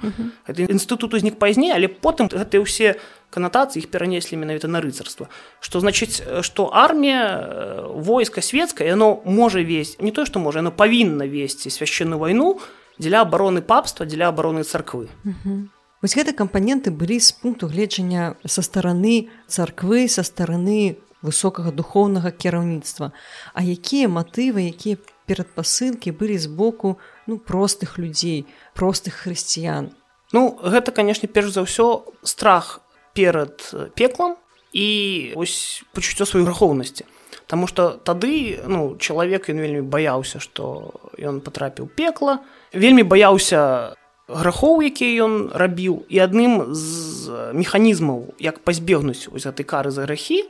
гэты 0.48 0.64
mm 0.64 0.68
-hmm. 0.68 0.72
інстытут 0.72 1.14
узнік 1.14 1.40
пазней 1.40 1.72
але 1.72 1.88
потым 1.88 2.28
гэтыя 2.28 2.62
ўсе 2.64 2.96
канатацыі 3.30 3.84
іх 3.84 3.92
перанеслі 3.92 4.38
менавіта 4.38 4.68
на 4.68 4.82
рыцарства 4.82 5.28
што 5.60 5.80
значыць 5.80 6.24
што 6.42 6.70
армія 6.74 7.48
войска 7.96 8.42
светская 8.42 8.88
яно 8.88 9.22
можа 9.26 9.64
весці 9.64 9.98
не 10.00 10.12
то 10.12 10.26
што 10.26 10.40
можа 10.40 10.60
яно 10.60 10.72
павінна 10.72 11.28
весці 11.28 11.70
свяшчынную 11.70 12.20
вайну 12.20 12.60
дзеля 13.00 13.22
абароны 13.22 13.62
папства 13.62 14.06
дзеля 14.06 14.32
абароны 14.32 14.64
царквы 14.64 15.08
mm 15.26 15.36
-hmm. 15.46 15.68
Вось 16.02 16.18
гэты 16.18 16.34
кампаненты 16.34 16.92
былі 16.92 17.20
з 17.20 17.32
пункту 17.32 17.68
гледжання 17.68 18.36
са 18.46 18.62
стараны 18.62 19.28
царквы 19.48 20.08
са 20.08 20.22
стараны 20.22 20.96
высокага 21.26 21.74
духоўнага 21.74 22.30
кіраўніцтва. 22.32 23.12
А 23.54 23.60
якія 23.66 24.08
матывы, 24.08 24.70
якія 24.70 25.02
перадпасылкі 25.26 26.14
былі 26.14 26.38
з 26.38 26.48
боку 26.48 27.02
ну, 27.28 27.38
простых 27.42 27.98
людзей, 27.98 28.46
простых 28.78 29.26
хрысціян. 29.26 29.92
Ну 30.32 30.58
гэта, 30.62 30.94
канешне, 30.94 31.28
перш 31.28 31.52
за 31.58 31.66
ўсё 31.66 32.06
страх 32.22 32.86
перад 33.18 33.66
пеклам 33.96 34.38
і 34.76 35.34
ось 35.36 35.84
пачуццё 35.96 36.30
сваёй 36.30 36.46
грахоўнасці. 36.46 37.10
Таму 37.48 37.68
што 37.68 37.98
тады 38.02 38.60
ну 38.66 38.98
чалавек 38.98 39.50
ён 39.50 39.62
вельмі 39.62 39.82
баяўся, 39.86 40.42
што 40.42 40.94
ён 41.18 41.42
патрапіў 41.42 41.88
пекла, 41.88 42.42
вельмі 42.74 43.06
баяўся 43.06 43.96
грахоў, 44.28 44.82
які 44.82 45.06
ён 45.22 45.34
рабіў 45.54 46.06
і 46.10 46.18
адным 46.20 46.74
з 46.74 47.54
механізмаў, 47.54 48.34
як 48.42 48.60
пазбегнуць 48.66 49.30
вось 49.30 49.46
гэтай 49.46 49.66
кары 49.66 49.94
за 49.94 50.10
грахі 50.10 50.44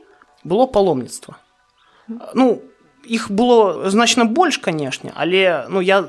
было 0.46 0.70
паломніцтва. 0.70 1.36
Ну 2.34 2.62
іх 3.02 3.30
было 3.30 3.90
значна 3.90 4.24
больш, 4.24 4.58
канешне, 4.58 5.12
але 5.14 5.66
ну 5.68 5.82
я 5.82 6.06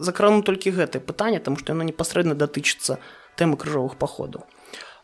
закрану 0.00 0.42
толькі 0.42 0.72
гэтае 0.72 1.00
пытанне, 1.00 1.40
таму 1.40 1.60
што 1.60 1.72
яно 1.72 1.84
непасрэдна 1.84 2.34
датычыцца 2.36 2.98
тэмы 3.36 3.56
крыжовых 3.56 3.96
паходаў. 3.96 4.48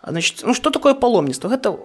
Значит, 0.03 0.43
ну, 0.43 0.55
што 0.55 0.71
такое 0.71 0.95
паломніцтва? 0.95 1.53
Гэта 1.53 1.77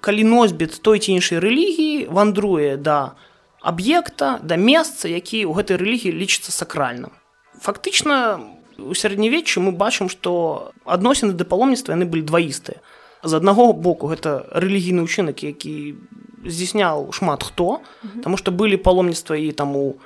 калі 0.00 0.24
носьбіт 0.24 0.80
той 0.82 0.98
ці 0.98 1.12
іншай 1.12 1.38
рэлігіі 1.38 2.08
вандруе 2.08 2.76
да 2.76 3.14
аб'екта, 3.60 4.40
да 4.42 4.56
месца, 4.56 5.08
які 5.08 5.44
ў 5.44 5.52
гэтай 5.52 5.76
рэлігіі 5.76 6.16
лічыцца 6.16 6.50
сакральным. 6.50 7.12
Фактычна 7.60 8.40
у 8.80 8.96
сярэднявеччы 8.96 9.60
мы 9.60 9.76
бачым, 9.76 10.08
што 10.08 10.72
адносіны 10.88 11.36
да 11.36 11.44
паломніцтва 11.44 11.92
яны 11.92 12.08
былі 12.08 12.24
дваістыя. 12.24 12.80
З 13.22 13.36
аднаго 13.36 13.72
боку 13.72 14.08
гэта 14.08 14.48
рэлігійны 14.52 15.04
ўчынак, 15.04 15.44
які 15.44 15.96
здзяйсняў 16.44 17.12
шмат 17.12 17.44
хто, 17.44 17.84
таму 18.24 18.40
што 18.40 18.48
былі 18.52 18.80
паломніцтва 18.80 19.36
і 19.36 19.52
таму 19.52 20.00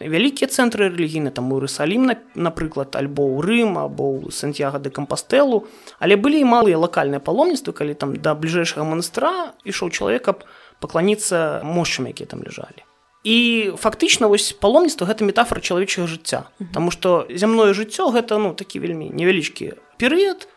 вялікія 0.00 0.48
цэнтры 0.48 0.88
рэлігійны 0.88 1.30
там 1.30 1.52
Рысалім 1.52 2.08
напрыклад 2.34 2.96
альбо 2.96 3.26
ў 3.26 3.38
Рым 3.44 3.78
або 3.78 4.16
ў 4.16 4.32
Сантьяга 4.32 4.78
де 4.78 4.90
кампастэлу. 4.90 5.66
Але 5.98 6.16
былі 6.16 6.40
і 6.40 6.48
малыя 6.48 6.78
лакальныя 6.78 7.20
паломніцтвы 7.20 7.72
калі 7.76 7.94
там 7.94 8.16
да 8.16 8.34
бліжэйшага 8.34 8.86
манастыра 8.86 9.52
ішоў 9.64 9.90
чалавек 9.90 10.24
каб 10.24 10.44
пакланіцца 10.80 11.60
мошчам 11.64 12.08
якія 12.08 12.26
там 12.26 12.42
ляжалі. 12.42 12.84
І 13.24 13.72
фактычна 13.80 14.28
вось 14.28 14.52
паломніцтва 14.52 15.08
гэта 15.08 15.24
метафора 15.24 15.60
чалавечага 15.60 16.04
жыцця 16.08 16.48
Таму 16.72 16.92
што 16.92 17.24
зямное 17.28 17.72
жыццё 17.72 18.12
гэта 18.12 18.36
ну 18.38 18.52
такі 18.52 18.80
вельмі 18.80 19.08
невялічкі 19.12 19.76
перыяд. 20.00 20.48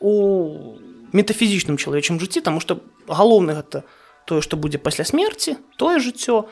У 0.00 0.76
метафізічным 1.12 1.76
чалавечым 1.76 2.18
жыцці 2.22 2.40
таму 2.40 2.62
што 2.62 2.80
галоўны 3.06 3.54
гэта 3.58 3.84
тое 4.26 4.40
што 4.42 4.56
будзе 4.56 4.78
пасля 4.78 5.04
смерці 5.04 5.58
тое 5.76 5.98
жыццё 6.00 6.48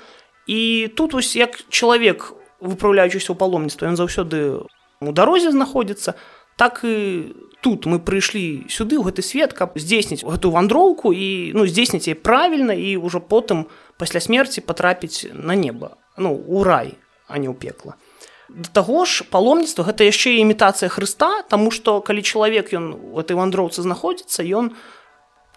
І 0.47 0.93
тут 0.93 1.15
вось 1.15 1.37
як 1.37 1.57
чалавек 1.73 2.33
выпраўляючыся 2.61 3.33
ў 3.33 3.37
паломніцтва 3.41 3.89
ён 3.89 3.97
заўсёды 3.97 4.69
у 5.01 5.13
дарозе 5.13 5.51
знаходзіцца 5.51 6.15
так 6.57 6.85
і 6.85 7.33
тут 7.61 7.89
мы 7.89 7.99
прыйшлі 7.99 8.69
сюды 8.69 9.01
ў 9.01 9.09
гэты 9.09 9.25
свет 9.25 9.57
каб 9.57 9.75
здзейсніць 9.75 10.23
гэтую 10.23 10.53
вандроўку 10.53 11.17
і 11.17 11.57
ну 11.57 11.67
здзейсніць 11.67 12.07
яе 12.13 12.17
правільна 12.17 12.77
і 12.77 13.01
ўжо 13.01 13.25
потым 13.25 13.67
пасля 13.97 14.21
смерці 14.21 14.61
патрапіць 14.61 15.33
на 15.33 15.57
неба 15.57 15.97
ну 16.17 16.37
у 16.37 16.63
рай 16.63 16.95
а 17.27 17.41
не 17.41 17.49
ў 17.49 17.57
пекла 17.57 17.97
да 18.49 18.69
таго 18.73 19.05
ж 19.05 19.25
паломніцтва 19.31 19.89
гэта 19.89 20.05
яшчэ 20.05 20.37
і 20.37 20.45
імітацыя 20.45 20.93
Хрыста 20.93 21.43
Таму 21.49 21.71
што 21.71 22.01
калі 22.01 22.23
чалавек 22.23 22.73
ён 22.77 22.93
у 23.15 23.21
этой 23.21 23.37
вандроўцы 23.37 23.81
знаходзіцца 23.81 24.45
ён 24.45 24.77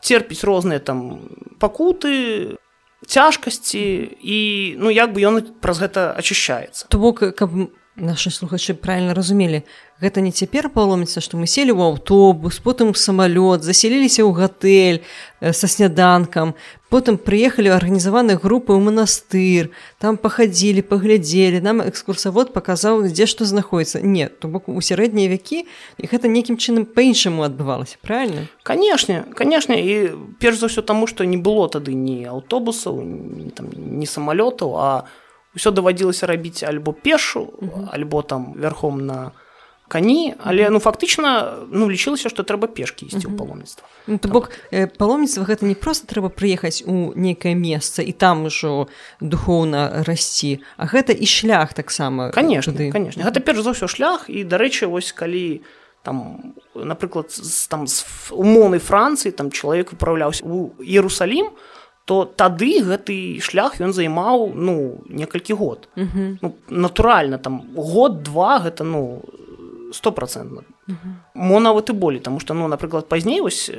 церпіць 0.01 0.43
розныя 0.47 0.79
там 0.79 1.27
пакуты 1.59 2.55
цяжкасці 3.05 3.83
і 4.19 4.39
ну 4.79 4.89
як 4.89 5.13
бы 5.13 5.21
ён 5.21 5.41
праз 5.61 5.79
гэта 5.79 6.13
ачышчаецца. 6.17 6.87
То 6.89 6.97
бок 6.97 7.21
каб 7.35 7.51
наши 7.97 8.29
слухачы 8.29 8.73
правильно 8.73 9.13
разумелі. 9.13 9.63
Гэта 10.01 10.21
не 10.21 10.31
цяпер 10.31 10.69
паломіцца 10.69 11.17
што 11.25 11.41
мы 11.41 11.49
селі 11.49 11.73
ў 11.73 11.97
аўтобус 11.97 12.61
потым 12.61 12.93
самалёт 12.93 13.65
заселіліся 13.65 14.21
ў 14.21 14.31
гатэль 14.37 15.01
са 15.41 15.65
сняданкам 15.65 16.53
потым 16.93 17.17
прыехалі 17.17 17.73
арганізаваныя 17.73 18.37
групы 18.37 18.77
ў 18.77 18.85
манастыр 18.85 19.73
там 19.97 20.21
пахадзілі 20.21 20.85
паглядзелі 20.85 21.65
нам 21.65 21.81
экскурсавод 21.81 22.53
паказаў 22.53 23.09
дзе 23.09 23.25
што 23.25 23.49
знаходіцца 23.49 24.05
не 24.05 24.29
то 24.29 24.45
бок 24.45 24.69
у 24.69 24.77
сярэднія 24.77 25.33
вякі 25.33 25.65
і 25.97 26.05
гэта 26.05 26.29
нейкім 26.29 26.61
чынам 26.61 26.85
па-іншаму 26.85 27.41
адбывалася 27.41 27.97
правильно 28.05 28.45
канешне 28.61 29.25
канешне 29.33 29.81
і 29.81 29.93
перш 30.37 30.61
за 30.61 30.69
ўсё 30.69 30.85
таму 30.85 31.09
што 31.09 31.25
не 31.25 31.41
было 31.41 31.65
тады 31.65 31.97
ні 31.97 32.29
аўтобусаў 32.29 33.01
не 33.01 34.05
самалётаў 34.05 34.69
а 34.77 35.09
у 35.09 35.26
ўсё 35.57 35.73
даводзілася 35.73 36.29
рабіць 36.29 36.61
альбо 36.63 36.93
пешу 36.93 37.49
альбо 37.91 38.21
там 38.21 38.53
вярхом 38.53 39.01
на 39.05 39.33
кані 39.87 40.35
але 40.39 40.69
ну 40.69 40.79
фактычна 40.79 41.63
ну 41.71 41.87
лічылася 41.89 42.29
што 42.29 42.43
трэба 42.43 42.67
пешкі 42.67 43.07
ісці 43.07 43.31
ў 43.31 43.33
паломніцтва 43.39 43.87
ну, 44.07 44.19
то 44.19 44.27
бок 44.27 44.51
э, 44.71 44.87
паломніцтва 44.87 45.47
гэта 45.47 45.65
не 45.65 45.75
просто 45.75 46.07
трэба 46.07 46.29
прыехаць 46.29 46.83
у 46.83 47.15
нейкае 47.15 47.55
месца 47.55 48.03
і 48.03 48.11
там 48.11 48.45
ужо 48.51 48.91
духоўна 49.23 50.03
расці 50.03 50.59
а 50.75 50.85
гэта 50.91 51.15
і 51.15 51.25
шлях 51.25 51.73
таксама 51.73 52.31
конечно 52.31 52.75
конечно. 52.75 53.23
Гэта 53.23 53.39
перш 53.39 53.63
за 53.63 53.71
ўсё 53.71 53.87
шлях 53.87 54.29
і 54.29 54.43
дарэчы 54.43 54.91
вось 54.91 55.15
калі 55.15 55.63
там 56.03 56.53
напрыклад 56.75 57.31
там 57.71 57.87
з 57.87 58.03
умоўнай 58.31 58.83
францыі 58.83 59.31
там 59.31 59.51
чалавек 59.51 59.95
выпраўляўся 59.95 60.43
у 60.43 60.75
Ерусалім 60.83 61.47
то 61.55 61.76
то 62.07 62.23
тады 62.23 62.79
гэты 62.87 63.43
шлях 63.43 63.81
ён 63.83 63.91
займаў 63.91 64.55
ну 64.55 65.03
некалькі 65.11 65.53
год 65.53 65.89
uh 65.97 66.07
-huh. 66.07 66.37
ну, 66.41 66.55
натуральна 66.69 67.37
там 67.37 67.61
год 67.75 68.23
два 68.23 68.63
гэта 68.63 68.83
ну 68.83 69.21
стопроцентно 69.91 70.63
uh 70.87 70.95
-huh. 70.95 71.13
мо 71.35 71.59
нават 71.59 71.89
і 71.89 71.93
болей 71.93 72.19
тому 72.19 72.39
что 72.39 72.53
ну 72.53 72.67
напрыклад 72.67 73.07
пазней 73.07 73.41
вось 73.41 73.71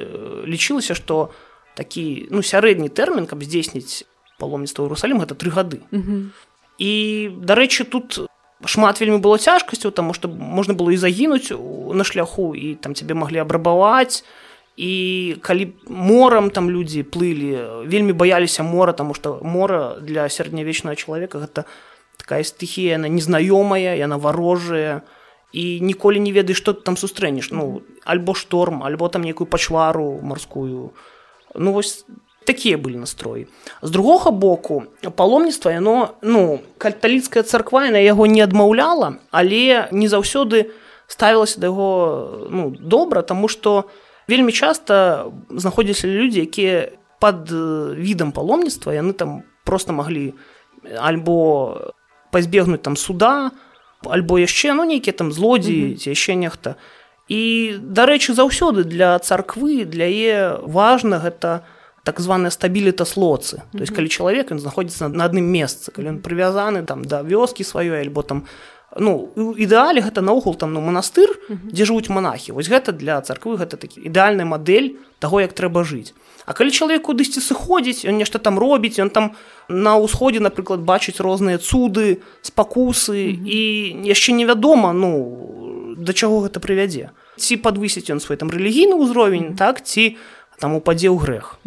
лічылася 0.44 0.94
что 0.94 1.28
такі 1.74 2.28
ну 2.30 2.42
сярэдні 2.42 2.88
тэрмін 2.88 3.26
каб 3.26 3.42
здзейсніць 3.44 4.04
паломніцтва 4.38 4.88
Русалім 4.88 5.20
гэта 5.20 5.34
тры 5.34 5.50
гады 5.50 5.80
uh 5.92 6.02
-huh. 6.04 6.24
і 6.78 7.30
дарэчы 7.42 7.84
тут 7.84 8.28
шмат 8.64 9.00
вельмі 9.00 9.18
было 9.18 9.38
цяжкасцю 9.38 9.90
таму 9.90 10.14
што 10.14 10.28
можна 10.28 10.74
было 10.74 10.92
і 10.92 10.96
загінуць 10.96 11.52
на 11.94 12.04
шляху 12.04 12.54
і 12.54 12.74
там 12.74 12.94
цябе 12.94 13.14
маглі 13.14 13.38
абрабаваць 13.38 14.24
і 14.78 15.36
калі 15.42 15.74
морам 15.90 16.50
там 16.54 16.70
людзі 16.70 17.02
плылі 17.02 17.82
вельмі 17.90 18.14
баяліся 18.14 18.62
мора 18.62 18.92
тому 18.94 19.10
что 19.12 19.42
мора 19.42 19.98
для 19.98 20.30
сярэднявечнага 20.30 20.94
чалавека 20.94 21.42
гэта 21.42 21.66
такая 22.14 22.46
стыхія 22.46 22.94
яна 22.94 23.10
незнаёмая 23.10 23.98
яна 23.98 24.22
варожая 24.22 25.02
і 25.50 25.82
ніколі 25.82 26.22
не 26.22 26.30
ведаеш 26.30 26.62
што 26.62 26.78
ты 26.78 26.86
там 26.86 26.94
сустрэнеш 26.94 27.50
ну 27.50 27.82
альбо 28.06 28.38
шторм 28.38 28.86
альбо 28.86 29.10
там 29.10 29.26
некую 29.26 29.50
пачвару 29.50 30.22
марскую 30.22 30.94
ну 31.58 31.72
вось 31.74 32.06
такія 32.46 32.78
былі 32.78 33.02
настроі 33.02 33.50
з 33.82 33.90
другога 33.90 34.30
боку 34.30 34.86
паломніцтва 35.02 35.74
яно 35.74 36.14
ну 36.22 36.62
каталіцкая 36.78 37.42
царква 37.42 37.90
на 37.90 37.98
яго 37.98 38.30
не 38.30 38.46
адмаўляла 38.46 39.18
але 39.34 39.90
не 39.90 40.06
заўсёды 40.06 40.70
ставілася 41.10 41.58
да 41.58 41.66
яго 41.66 42.46
ну 42.46 42.70
добра 42.70 43.26
тому 43.26 43.50
что 43.50 43.90
у 43.90 44.07
вельмі 44.28 44.52
часта 44.52 45.26
знаходзіліся 45.50 46.08
людзі 46.08 46.44
якія 46.44 46.92
под 47.18 47.50
відам 47.96 48.32
паломніцтва 48.32 48.94
яны 48.94 49.12
там 49.12 49.42
просто 49.64 49.92
маглі 49.92 50.34
альбо 51.00 51.92
пазбегнуць 52.30 52.84
там 52.84 52.96
суда 52.96 53.50
альбо 54.06 54.38
яшчэ 54.38 54.74
ну 54.74 54.84
нейкія 54.84 55.16
там 55.16 55.32
злодзеі 55.32 55.96
ці 55.98 56.14
яшчэ 56.14 56.38
нехта. 56.38 56.76
І 57.28 57.76
дарэчы 57.82 58.32
заўсёды 58.32 58.84
для 58.84 59.18
царквы 59.18 59.84
для 59.84 60.06
е 60.08 60.56
важна 60.62 61.18
гэта 61.18 61.66
так 62.04 62.20
званая 62.20 62.50
стабіліта 62.50 63.04
слоцы. 63.04 63.60
То 63.72 63.84
есть 63.84 63.92
калі 63.92 64.08
чалавек 64.08 64.52
ён 64.54 64.60
знаходзіцца 64.62 65.08
на 65.12 65.28
адным 65.28 65.44
месцы 65.44 65.90
калі 65.92 66.16
ён 66.16 66.18
прывязаны 66.22 66.86
там 66.86 67.04
да 67.04 67.22
вёскі 67.22 67.66
сваёй 67.66 68.00
альбо 68.00 68.22
там 68.22 68.46
ну 68.96 69.28
ідэале 69.36 70.00
гэта 70.00 70.24
наогул 70.24 70.54
там 70.56 70.72
ну 70.72 70.80
манастыр 70.80 71.28
дзе 71.48 71.84
жывуць 71.84 72.08
монахі 72.08 72.56
вось 72.56 72.72
гэта 72.72 72.96
для 72.96 73.20
царквы 73.20 73.60
гэта 73.60 73.76
такі 73.76 74.00
ідэальная 74.00 74.48
мадэль 74.48 74.96
таго 75.20 75.40
як 75.44 75.52
трэба 75.52 75.84
жыць. 75.84 76.14
А 76.48 76.56
калі 76.56 76.72
чалавек 76.72 77.04
кудысьці 77.04 77.44
сыходзіць 77.44 78.08
ён 78.08 78.16
нешта 78.16 78.40
там 78.40 78.56
робіць 78.56 78.96
ён 78.96 79.12
там 79.12 79.36
на 79.68 80.00
ўсходзе 80.00 80.40
напрыклад 80.40 80.80
бачыць 80.80 81.20
розныя 81.20 81.60
цуды 81.60 82.24
спакусы 82.40 83.36
і 83.36 83.60
яшчэ 84.08 84.32
невядома 84.32 84.96
ну 84.96 85.94
да 85.98 86.16
чаго 86.16 86.48
гэта 86.48 86.56
прывядзе. 86.56 87.12
Ці 87.36 87.60
падвысіць 87.60 88.08
ён 88.08 88.24
свой 88.24 88.40
там 88.40 88.48
рэлігійны 88.48 88.96
ўзровень 88.96 89.52
так 89.52 89.84
ці 89.84 90.16
там 90.56 90.72
упадзе 90.80 91.12
ў 91.12 91.20
грэх. 91.20 91.60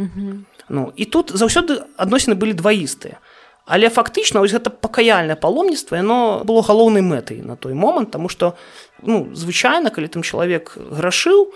Ну 0.73 0.89
і 0.95 1.05
тут 1.05 1.29
заўсёды 1.37 1.85
адносіны 2.01 2.33
былі 2.33 2.57
дваістыя 2.57 3.21
Але 3.65 3.89
фактычна 3.89 4.41
вось 4.41 4.53
гэта 4.53 4.69
пакаяльнае 4.69 5.37
паломніцтва 5.37 6.01
яно 6.01 6.41
было 6.43 6.65
галоўнай 6.65 7.05
мэтай 7.05 7.41
на 7.45 7.55
той 7.55 7.73
момант 7.73 8.11
таму 8.11 8.29
што 8.29 8.57
ну 9.01 9.29
звычайна 9.33 9.93
калі 9.93 10.07
там 10.07 10.23
чалавек 10.23 10.77
грашыў 10.77 11.53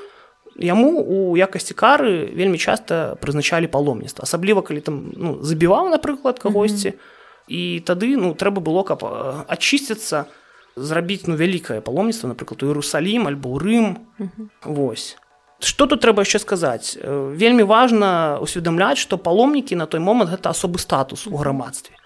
яму 0.56 1.02
у 1.02 1.36
якасці 1.36 1.74
кары 1.74 2.30
вельмі 2.32 2.58
часта 2.58 3.18
прызначалі 3.20 3.68
паломніцтва 3.68 4.24
асабліва 4.24 4.62
калі 4.62 4.82
там 4.82 5.12
ну, 5.18 5.42
забіваў 5.42 5.90
напрыклад 5.90 6.40
кагосьці 6.40 6.90
mm 6.90 6.94
-hmm. 6.94 7.14
і 7.48 7.82
тады 7.86 8.18
ну 8.18 8.34
трэба 8.34 8.62
было 8.62 8.84
каб 8.84 9.04
ачысціцца 9.50 10.26
зрабіць 10.76 11.28
ну 11.28 11.36
вялікае 11.36 11.82
паломніцтва 11.82 12.30
напрыклад 12.30 12.64
у 12.64 12.70
Ерусалім 12.70 13.28
альбо 13.28 13.50
ў 13.50 13.58
Рым 13.64 13.96
mm 14.20 14.30
-hmm. 14.30 14.48
восьось 14.64 15.18
что 15.66 15.86
тут 15.90 16.02
трэба 16.02 16.22
яшчэ 16.22 16.40
сказаць 16.40 16.98
вельмі 17.02 17.66
важна 17.66 18.38
усведамляць 18.42 19.02
што 19.02 19.18
паломнікі 19.18 19.76
на 19.76 19.90
той 19.90 20.00
момант 20.00 20.30
гэта 20.30 20.54
асобы 20.54 20.78
статус 20.80 21.26
у 21.28 21.36
грамадстве. 21.38 21.98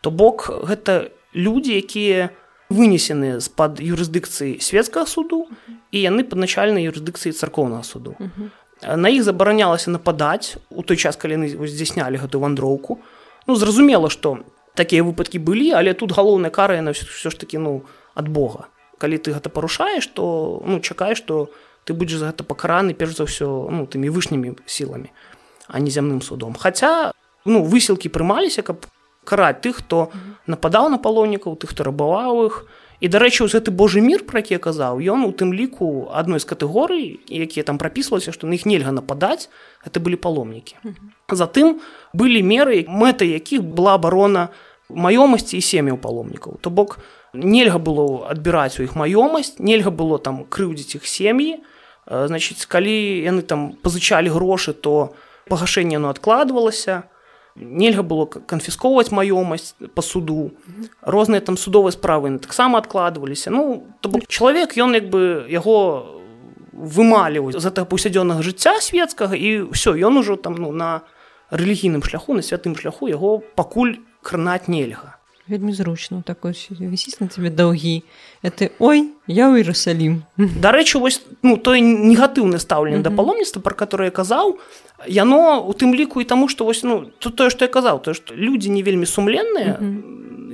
То 0.00 0.10
бок 0.10 0.46
гэта 0.46 1.10
людзі 1.34 1.74
якія 1.74 2.30
вынесены 2.70 3.42
з-пад 3.42 3.82
юрысдыкцыі 3.82 4.62
светецкага 4.62 5.06
суду 5.10 5.50
і 5.90 5.98
яны 5.98 6.22
падначальнай 6.22 6.86
юрысдыкцыі 6.86 7.34
царкоўнага 7.34 7.82
суду. 7.82 8.14
На 8.80 9.10
іх 9.10 9.26
забаранялася 9.26 9.90
нападаць 9.90 10.56
у 10.70 10.86
той 10.86 10.96
час 10.96 11.18
калі 11.18 11.42
яны 11.42 11.48
здзяйснялі 11.50 12.22
гэтую 12.22 12.46
вандроўку. 12.46 13.02
Ну 13.46 13.58
зразумела 13.58 14.08
што 14.08 14.38
такія 14.78 15.02
выпадкі 15.02 15.42
былі 15.42 15.74
але 15.74 15.98
тут 15.98 16.14
галоўная 16.14 16.54
кара 16.54 16.78
яна 16.78 16.94
все 16.94 17.30
ж 17.30 17.34
таки 17.34 17.58
ну 17.58 17.82
ад 18.14 18.30
Бога. 18.30 18.70
Калі 19.02 19.18
ты 19.18 19.34
гэта 19.34 19.50
парушаеш 19.50 20.06
то 20.06 20.62
ну 20.64 20.78
чакаеш 20.78 21.18
што 21.18 21.50
ты 21.90 21.94
будзеш 21.98 22.22
за 22.22 22.30
гэта 22.30 22.46
пакараны 22.46 22.94
перш 22.94 23.18
за 23.18 23.26
ўсё 23.26 23.66
ну 23.74 23.82
тымі 23.90 24.14
вышнімі 24.14 24.54
сіламі 24.62 25.10
а 25.66 25.82
не 25.82 25.90
зямным 25.90 26.22
судом. 26.22 26.54
Хаця 26.54 27.10
ну 27.42 27.66
высілкі 27.66 28.06
прымаліся 28.06 28.62
каб 28.62 28.86
караць 29.26 29.58
тых 29.58 29.82
хто 29.82 30.14
нападаў 30.46 30.86
на 30.94 31.02
палоннікаў 31.02 31.58
тых 31.58 31.74
хто 31.74 31.82
рабаваў 31.82 32.46
іх 32.46 32.54
і 33.02 33.10
дарэчы 33.10 33.42
вось 33.42 33.58
гэты 33.58 33.74
Божы 33.74 33.98
мір 33.98 34.22
пра 34.22 34.38
які 34.38 34.62
казаў 34.62 35.02
ён 35.02 35.26
у 35.26 35.34
тым 35.34 35.50
ліку 35.50 36.14
адной 36.14 36.38
з 36.38 36.46
катэгорый 36.46 37.18
якія 37.26 37.66
там 37.66 37.82
прапісвалася 37.82 38.30
што 38.30 38.46
на 38.46 38.54
іх 38.54 38.70
нельга 38.70 38.94
нападаць 38.94 39.50
это 39.82 39.98
былі 39.98 40.14
паломнікі 40.14 40.78
затым 41.34 41.82
былі 42.14 42.38
меры 42.46 42.86
мэтай 42.86 43.34
якіх 43.34 43.66
была 43.66 43.98
абарона 43.98 44.54
маёмасці 44.90 45.58
і 45.58 45.62
сем'яў 45.62 45.98
паломнікаў. 45.98 46.58
То 46.60 46.70
бок 46.70 46.98
нельга 47.32 47.78
было 47.78 48.26
адбіраць 48.30 48.78
у 48.80 48.82
іх 48.82 48.98
маёмасць 48.98 49.58
нельга 49.58 49.90
было 49.90 50.18
там 50.18 50.44
крыўдзіць 50.44 50.98
іх 50.98 51.06
сем'і 51.06 51.62
значитчыць 52.10 52.66
калі 52.66 52.92
яны 53.22 53.46
там 53.46 53.72
пазычалі 53.78 54.34
грошы 54.34 54.74
то 54.74 55.14
пагашэнне 55.46 55.98
ну 56.02 56.10
адкладвалася. 56.10 57.06
Нельга 57.56 58.02
было 58.02 58.26
канфіскоўваць 58.26 59.10
маёмасць 59.10 59.74
па 59.94 60.02
суду. 60.02 60.50
Розныя 61.02 61.40
там 61.40 61.56
судовыя 61.56 61.94
справы 61.94 62.38
таксама 62.38 62.78
адкладваліся. 62.78 63.50
Ну 63.50 63.86
то 64.00 64.08
бок 64.08 64.26
чалавек 64.26 64.74
ён 64.74 64.94
як 64.94 65.10
бы 65.10 65.46
яго 65.50 66.18
вымаліваюць 66.72 67.60
за 67.60 67.70
так 67.70 67.90
паўсядзённага 67.92 68.42
жыцця 68.42 68.80
свецкага 68.80 69.36
і 69.36 69.70
ўсё 69.70 69.94
ён 69.94 70.18
ужо 70.18 70.36
там 70.36 70.56
ну 70.56 70.72
на 70.72 71.02
рэлігійным 71.50 72.02
шляху 72.02 72.34
на 72.34 72.42
святым 72.42 72.74
шляху 72.74 73.06
яго 73.10 73.44
пакуль 73.54 74.00
кранаць 74.22 74.66
нельга 74.66 75.19
вельмі 75.50 75.72
зручна 75.74 76.22
такой 76.22 76.54
вісіць 76.70 77.18
на 77.20 77.26
тебе 77.26 77.50
даўгі 77.50 78.06
это 78.46 78.70
ой 78.78 79.10
я 79.26 79.50
ў 79.50 79.60
Іерусалім 79.60 80.22
дарэчы 80.38 81.02
вось 81.02 81.20
ну 81.42 81.58
той 81.58 81.82
негатыўны 81.82 82.62
стаўленне 82.62 83.02
да 83.02 83.10
паломніцтва 83.10 83.60
пра 83.60 83.74
которое 83.74 84.14
казаў 84.14 84.62
яно 85.10 85.58
у 85.66 85.74
тым 85.74 85.90
ліку 85.98 86.22
і 86.22 86.28
таму 86.30 86.46
што 86.46 86.64
вось 86.64 86.86
ну 86.86 87.10
тут 87.18 87.36
тое 87.36 87.50
што 87.50 87.66
я 87.66 87.70
казаў 87.70 87.98
то 87.98 88.14
што 88.14 88.38
людзі 88.38 88.70
не 88.70 88.86
вельмі 88.86 89.10
сумленныя 89.10 89.76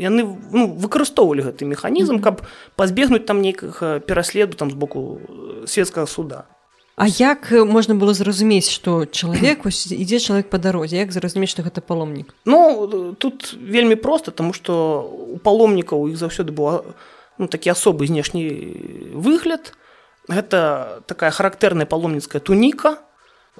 яны 0.01 0.25
ну, 0.53 0.73
выкарыстоўвалі 0.73 1.45
гэты 1.53 1.69
механізм 1.69 2.25
каб 2.25 2.43
пазбегнуць 2.77 3.29
там 3.29 3.45
нейкага 3.45 4.01
пераследу 4.01 4.57
там 4.57 4.73
з 4.73 4.75
боку 4.75 5.21
светецкага 5.69 6.09
суда 6.09 6.49
А 6.97 7.07
як 7.07 7.53
можна 7.53 7.95
было 7.95 8.17
зразумець, 8.17 8.73
што 8.73 9.05
чалавек 9.05 9.69
ідзе 9.69 10.17
чалавек 10.17 10.49
па 10.49 10.57
дарозе, 10.57 10.97
як 10.97 11.13
зразумець, 11.13 11.53
што 11.53 11.61
гэта 11.61 11.85
паломнік? 11.85 12.33
Ну 12.49 13.13
тут 13.21 13.53
вельмі 13.61 14.01
проста, 14.01 14.33
таму 14.33 14.57
што 14.57 15.05
у 15.05 15.37
паломнікаў 15.37 16.09
іх 16.09 16.17
заўсёды 16.17 16.57
была 16.57 16.97
ну, 17.37 17.53
такі 17.53 17.77
асобы 17.77 18.09
знешні 18.09 19.13
выгляд. 19.13 19.77
Гэта 20.25 21.05
такая 21.05 21.31
характэрная 21.31 21.85
паломніцкая 21.85 22.41
туніка, 22.41 22.97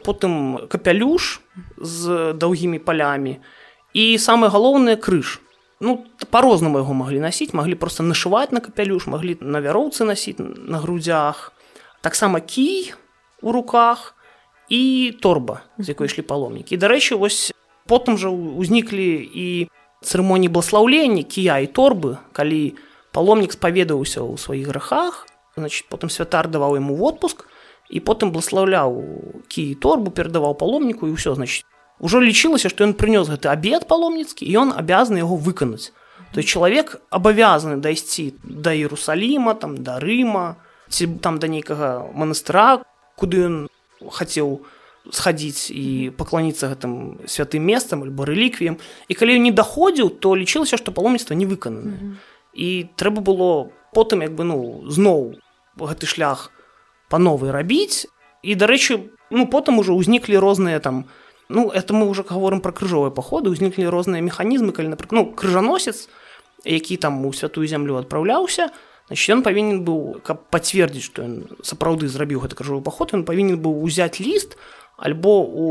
потым 0.01 0.65
капялюш 0.73 1.45
з 1.77 2.33
даўгімі 2.33 2.81
палямі 2.81 3.37
і 3.93 4.17
самае 4.17 4.49
галоўнае 4.49 4.97
крыж. 4.97 5.45
Ну 5.85 6.09
па-рознаму 6.33 6.81
яго 6.81 6.97
маглі 6.97 7.21
насіць, 7.21 7.53
маглі 7.53 7.77
проста 7.77 8.01
нашываць 8.01 8.49
на 8.57 8.65
капялюш, 8.65 9.05
маглі 9.13 9.37
на 9.45 9.61
вяроўцы 9.61 10.09
насіць 10.09 10.41
на 10.41 10.81
грудзях. 10.81 11.53
Таксама 12.01 12.41
кій, 12.41 12.97
у 13.47 13.55
руках 13.55 14.15
і 14.69 15.15
торба 15.23 15.63
з 15.79 15.95
якой 15.95 16.11
ішлі 16.11 16.27
паломнікі 16.27 16.75
дарэчы 16.75 17.15
вось 17.15 17.55
потым 17.87 18.19
жа 18.19 18.35
узніклі 18.35 19.23
і 19.23 19.47
цырымоніі 20.03 20.51
бласлаўлення 20.51 21.23
кія 21.23 21.63
і 21.63 21.71
торбы 21.71 22.19
калі 22.35 22.75
паломнік 23.15 23.55
спаведаўся 23.55 24.27
ў 24.27 24.35
сваіх 24.35 24.75
грахах 24.75 25.31
значит 25.55 25.87
потым 25.87 26.11
святар 26.11 26.51
даваў 26.51 26.83
яму 26.83 26.99
водпуск 26.99 27.47
і 27.87 28.03
потым 28.03 28.35
бласлаўляў 28.35 28.99
кі 29.47 29.79
торбу 29.79 30.11
перадаваў 30.11 30.59
паломніку 30.59 31.07
і 31.07 31.15
ўсё 31.15 31.39
значит 31.39 31.63
ужо 32.03 32.19
лічылася 32.19 32.67
што 32.67 32.83
ён 32.83 32.99
прынёс 32.99 33.31
гэты 33.31 33.47
абед 33.47 33.87
паломніцкі 33.87 34.43
і 34.43 34.53
ён 34.67 34.75
абязаны 34.75 35.23
яго 35.23 35.39
выканаць 35.39 35.95
то 36.35 36.43
чалавек 36.43 36.99
абавязаны 37.15 37.79
дайсці 37.79 38.35
да 38.43 38.75
Ерусаліма 38.75 39.55
там 39.55 39.79
да 39.87 40.03
рыма 40.03 40.59
ці 40.91 41.07
там 41.23 41.39
да 41.39 41.47
нейкага 41.47 42.11
манастыра 42.11 42.83
куды 43.17 43.49
ён 43.49 43.57
хацеў 44.01 44.61
схадзіць 45.13 45.71
і 45.71 46.11
пакланіцца 46.19 46.71
гэтым 46.73 47.27
святым 47.31 47.63
месцам 47.63 48.03
альбо 48.03 48.27
рэліквіем 48.27 48.79
і 49.09 49.13
калі 49.15 49.39
ён 49.39 49.43
не 49.47 49.55
даходзіў 49.55 50.11
то 50.21 50.35
лічылася 50.35 50.77
што 50.77 50.93
паломніцтва 50.93 51.35
не 51.35 51.47
выканана 51.47 51.95
mm 51.95 51.99
-hmm. 51.99 52.15
і 52.55 52.87
трэба 52.97 53.23
было 53.23 53.71
потым 53.95 54.23
як 54.23 54.35
бы 54.35 54.45
ну 54.45 54.85
зноў 54.89 55.39
гэты 55.79 56.07
шлях 56.07 56.51
па 57.09 57.19
новай 57.19 57.51
рабіць 57.51 58.07
і 58.43 58.55
дарэчы 58.55 59.11
ну 59.31 59.47
потым 59.47 59.79
ужо 59.79 59.95
ўзніклі 59.95 60.39
розныя 60.39 60.81
там 60.81 61.05
ну 61.49 61.71
это 61.71 61.95
мы 61.95 62.09
уже 62.09 62.23
гаворым 62.23 62.61
пра 62.61 62.73
крыжовыя 62.73 63.11
паходы 63.11 63.51
ўзніклі 63.51 63.87
розныя 63.89 64.23
механізмы 64.23 64.73
калі 64.73 64.89
напрыклад 64.89 65.19
ну 65.23 65.33
крыжаносец 65.33 66.09
які 66.65 66.97
там 66.97 67.27
у 67.27 67.33
святую 67.33 67.67
зямлю 67.67 67.97
адпраўляўся 67.97 68.67
то 68.67 68.75
значит 69.07 69.31
ён 69.35 69.43
павінен 69.47 69.83
быў 69.87 70.21
каб 70.27 70.47
пацвердзіць 70.51 71.07
што 71.07 71.27
ён 71.27 71.35
сапраўды 71.63 72.09
зрабіў 72.11 72.43
гэты 72.43 72.59
крыжовы 72.59 72.83
паход 72.83 73.15
ён 73.15 73.25
павінен 73.25 73.59
быў 73.63 73.83
узяць 73.87 74.21
ліст 74.21 74.59
альбо 74.97 75.43
у 75.43 75.67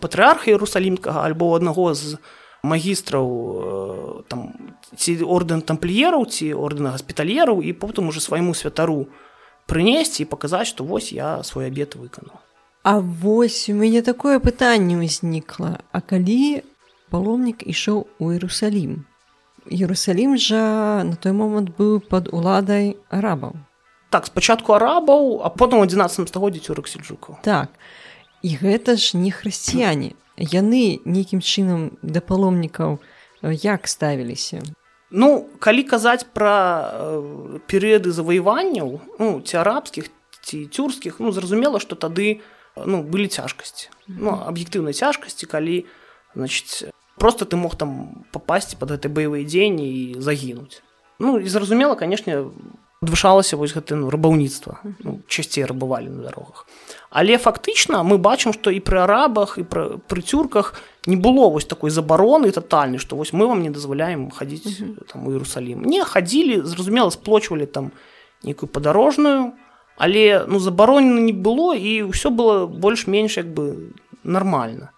патрыарха 0.00 0.50
Ерусалімкага 0.50 1.24
альбо 1.26 1.52
у 1.52 1.56
аднаго 1.58 1.92
з 1.94 2.18
магістраў 2.62 3.26
э, 3.28 4.22
там 4.28 4.74
ці 4.96 5.14
ордэн 5.22 5.62
тампліераў 5.62 6.26
ці 6.26 6.54
ордэна 6.54 6.94
гаспітальераў 6.96 7.62
і 7.62 7.72
потым 7.72 8.08
уже 8.08 8.20
свайму 8.20 8.54
святару 8.54 9.06
прынесці 9.66 10.24
і 10.24 10.30
паказаць 10.30 10.66
што 10.66 10.84
вось 10.84 11.12
я 11.12 11.42
свой 11.44 11.68
абед 11.68 11.94
выканаў. 11.94 12.40
А 12.82 13.00
вось 13.00 13.68
у 13.68 13.74
мяне 13.74 14.02
такое 14.02 14.40
пытанне 14.40 14.96
ўзнікла. 14.96 15.82
А 15.92 15.98
калі 16.00 16.64
паломнік 17.12 17.62
ішоў 17.62 18.08
у 18.18 18.32
Іерусалім 18.32 19.04
Ерусалім 19.70 20.36
жа 20.36 21.04
на 21.04 21.16
той 21.16 21.32
момант 21.32 21.74
быў 21.76 22.00
пад 22.00 22.32
уладай 22.32 22.96
арабаў. 23.08 23.56
Так 24.10 24.26
спачатку 24.26 24.72
арабаў, 24.72 25.44
а 25.44 25.52
потым 25.52 25.84
11 25.84 26.28
стагоддзя 26.28 26.64
цюрак 26.64 26.88
сельджукаў. 26.88 27.38
Так. 27.44 27.70
І 28.42 28.56
гэта 28.56 28.96
ж 28.96 29.16
не 29.20 29.30
хрысціяне. 29.30 30.14
Яны 30.38 31.02
нейкім 31.04 31.42
чынам 31.42 31.98
да 32.02 32.20
паломнікаў 32.20 32.98
як 33.42 33.88
ставіліся. 33.88 34.62
Ну, 35.10 35.48
калі 35.58 35.82
казаць 35.88 36.28
пра 36.36 36.92
э, 36.92 37.60
перыяды 37.64 38.12
заваяванняў 38.12 39.00
ну, 39.18 39.40
ці 39.40 39.56
арабскіх 39.56 40.12
ці 40.44 40.66
цюрскіх, 40.72 41.20
ну, 41.20 41.32
зразумела, 41.32 41.80
што 41.80 41.96
тады 41.96 42.40
ну, 42.76 43.02
былі 43.02 43.28
цяжкасці. 43.28 43.88
Ну, 44.08 44.32
аб'ектыўнай 44.32 44.92
цяжкасці, 44.96 45.48
калі 45.48 45.84
значит, 46.34 46.92
просто 47.18 47.44
ты 47.44 47.56
мог 47.56 47.76
там 47.76 48.24
попасці 48.32 48.76
под 48.78 48.90
гэты 48.96 49.08
баявыя 49.08 49.44
дзеянні 49.44 49.86
і 49.88 50.20
загінуць 50.20 50.82
ну 51.18 51.38
і 51.38 51.48
зразумела 51.48 51.94
канешне 51.94 52.46
адвышалася 53.02 53.56
вось 53.56 53.74
гэты 53.74 53.94
ну, 53.94 54.10
рабаўніцтва 54.10 54.82
ну, 55.04 55.20
часцей 55.28 55.64
рабавалі 55.64 56.10
на 56.10 56.22
дарогах 56.26 56.66
але 57.10 57.38
фактычна 57.38 58.02
мы 58.02 58.18
бачым 58.18 58.52
што 58.52 58.70
і 58.74 58.82
пры 58.82 59.06
арабах 59.06 59.58
і 59.58 59.62
пры, 59.62 60.02
пры 60.10 60.22
цюрках 60.22 60.74
не 61.06 61.16
было 61.16 61.48
вось 61.50 61.64
такой 61.64 61.90
забароны 61.90 62.50
тотальнай 62.50 62.98
што 62.98 63.16
вось 63.16 63.32
мы 63.32 63.46
вам 63.46 63.62
не 63.62 63.70
дазваляем 63.70 64.30
хадзіць 64.30 64.82
там 65.12 65.26
у 65.26 65.32
Ерусалім 65.32 65.86
не 65.86 66.02
хадзілі 66.02 66.66
зразумела 66.66 67.10
сплочвалі 67.10 67.66
там 67.66 67.92
нейкую 68.42 68.68
падарожную 68.68 69.54
але 69.96 70.44
ну 70.48 70.58
забаронена 70.58 71.20
не 71.20 71.32
было 71.32 71.78
і 71.78 72.10
ўсё 72.10 72.34
было 72.34 72.66
больш-менш 72.66 73.38
як 73.38 73.54
бы 73.54 73.94
нармальна 74.26 74.90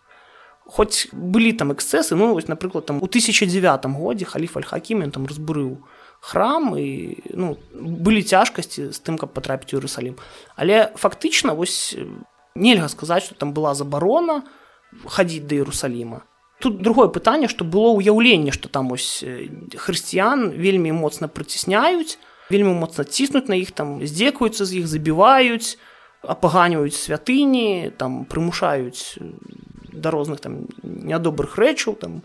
хоць 0.70 1.08
былі 1.12 1.52
там 1.52 1.72
эксцэсы 1.74 2.14
ну 2.14 2.32
вось 2.34 2.48
напрыклад 2.48 2.86
там 2.86 3.02
у 3.02 3.08
1009 3.10 3.86
годзе 3.98 4.24
халіф 4.24 4.56
альхакім 4.56 5.02
ён 5.02 5.10
там 5.10 5.26
разбурыў 5.26 5.82
храм 6.20 6.76
і 6.78 7.18
ну 7.34 7.56
былі 7.74 8.22
цяжкасці 8.22 8.94
з 8.94 8.98
тым 9.02 9.18
каб 9.18 9.34
патрапіць 9.34 9.74
у 9.74 9.80
Іерусалім 9.80 10.14
але 10.54 10.92
фактычна 10.94 11.56
вось 11.58 11.96
нельга 12.54 12.88
сказаць 12.88 13.26
што 13.26 13.34
там 13.34 13.52
была 13.56 13.74
забарона 13.74 14.42
хадзіць 15.06 15.48
да 15.50 15.58
Іерусаліма 15.58 16.22
тут 16.60 16.82
другое 16.84 17.08
пытанне 17.08 17.48
што 17.48 17.64
было 17.64 17.90
ўяўленне 17.98 18.54
што 18.54 18.68
там 18.68 18.92
ось 18.92 19.24
хрысціян 19.74 20.54
вельмі 20.54 20.92
моцна 20.92 21.26
прыцісняюць 21.26 22.20
вельмі 22.50 22.78
моцна 22.78 23.04
ціснуць 23.04 23.48
на 23.48 23.58
іх 23.58 23.72
там 23.72 23.98
здзекуюцца 24.04 24.68
з 24.68 24.84
іх 24.84 24.86
забіваюць 24.86 25.80
апаганююць 26.22 27.00
святыні 27.00 27.96
там 27.96 28.24
прымушаюць 28.28 29.16
да 30.00 30.10
розных 30.10 30.40
там 30.40 30.66
нядобрых 30.82 31.56
рэчаў 31.56 31.94
там 32.00 32.22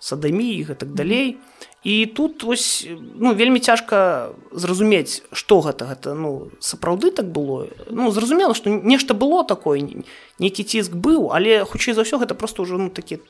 садамі 0.00 0.46
і 0.54 0.62
гэтак 0.62 0.94
далей. 0.94 1.38
І 1.84 2.06
тут 2.06 2.42
вось 2.42 2.86
ну 3.14 3.34
вельмі 3.34 3.60
цяжка 3.60 4.30
зразумець 4.52 5.22
што 5.32 5.60
гэта 5.60 5.86
гэта 5.86 6.14
ну 6.14 6.50
сапраўды 6.60 7.10
так 7.10 7.30
было. 7.30 7.68
Ну 7.90 8.10
зразумела 8.10 8.54
што 8.54 8.70
нешта 8.70 9.14
было 9.14 9.44
такое 9.44 9.82
нейкі 10.38 10.62
ціск 10.64 10.94
быў 10.94 11.30
але 11.34 11.64
хутчэй 11.64 11.94
за 11.94 12.02
ўсё 12.02 12.18
гэта 12.18 12.34
просто 12.34 12.62
ўжо 12.62 12.78
ну 12.78 12.90
такі 12.90 13.22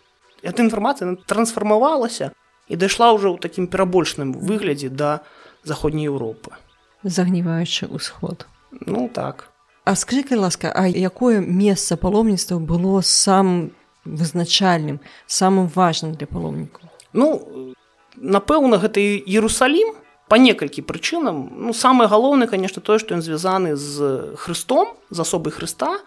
эта 0.43 0.63
інфармацыя 0.63 1.17
трансфармавалася 1.27 2.33
і 2.69 2.77
дайшла 2.77 3.13
ўжо 3.13 3.35
ў 3.35 3.39
такім 3.41 3.69
перабольшным 3.69 4.33
выглядзе 4.33 4.89
да 4.89 5.25
заходняй 5.65 6.09
Еўропы. 6.09 6.57
Загніваючы 7.05 7.89
ўсход. 7.89 8.47
Ну 8.71 9.09
так. 9.09 9.51
А 9.85 9.97
калі 9.97 10.45
ласка 10.45 10.69
а 10.69 10.85
якое 10.89 11.41
месца 11.41 11.97
паломніцтва 11.97 12.61
было 12.61 13.01
сам 13.01 13.73
вызначальным 14.09 15.01
самым 15.27 15.69
важным 15.69 16.15
для 16.15 16.27
паломнікаў 16.27 16.89
ну 17.13 17.75
напэўна 18.21 18.79
гэта 18.79 19.01
Ерусалім 19.01 19.95
по 20.29 20.37
некалькі 20.37 20.83
прычынам. 20.83 21.49
Ну 21.57 21.73
самае 21.73 22.09
галоўнае 22.09 22.49
конечно 22.49 22.83
тое 22.83 22.99
што 22.99 23.17
ён 23.17 23.23
звязаны 23.23 23.77
з 23.77 24.37
Христом 24.37 24.93
з 25.11 25.21
асобай 25.21 25.53
Хрыста 25.53 25.99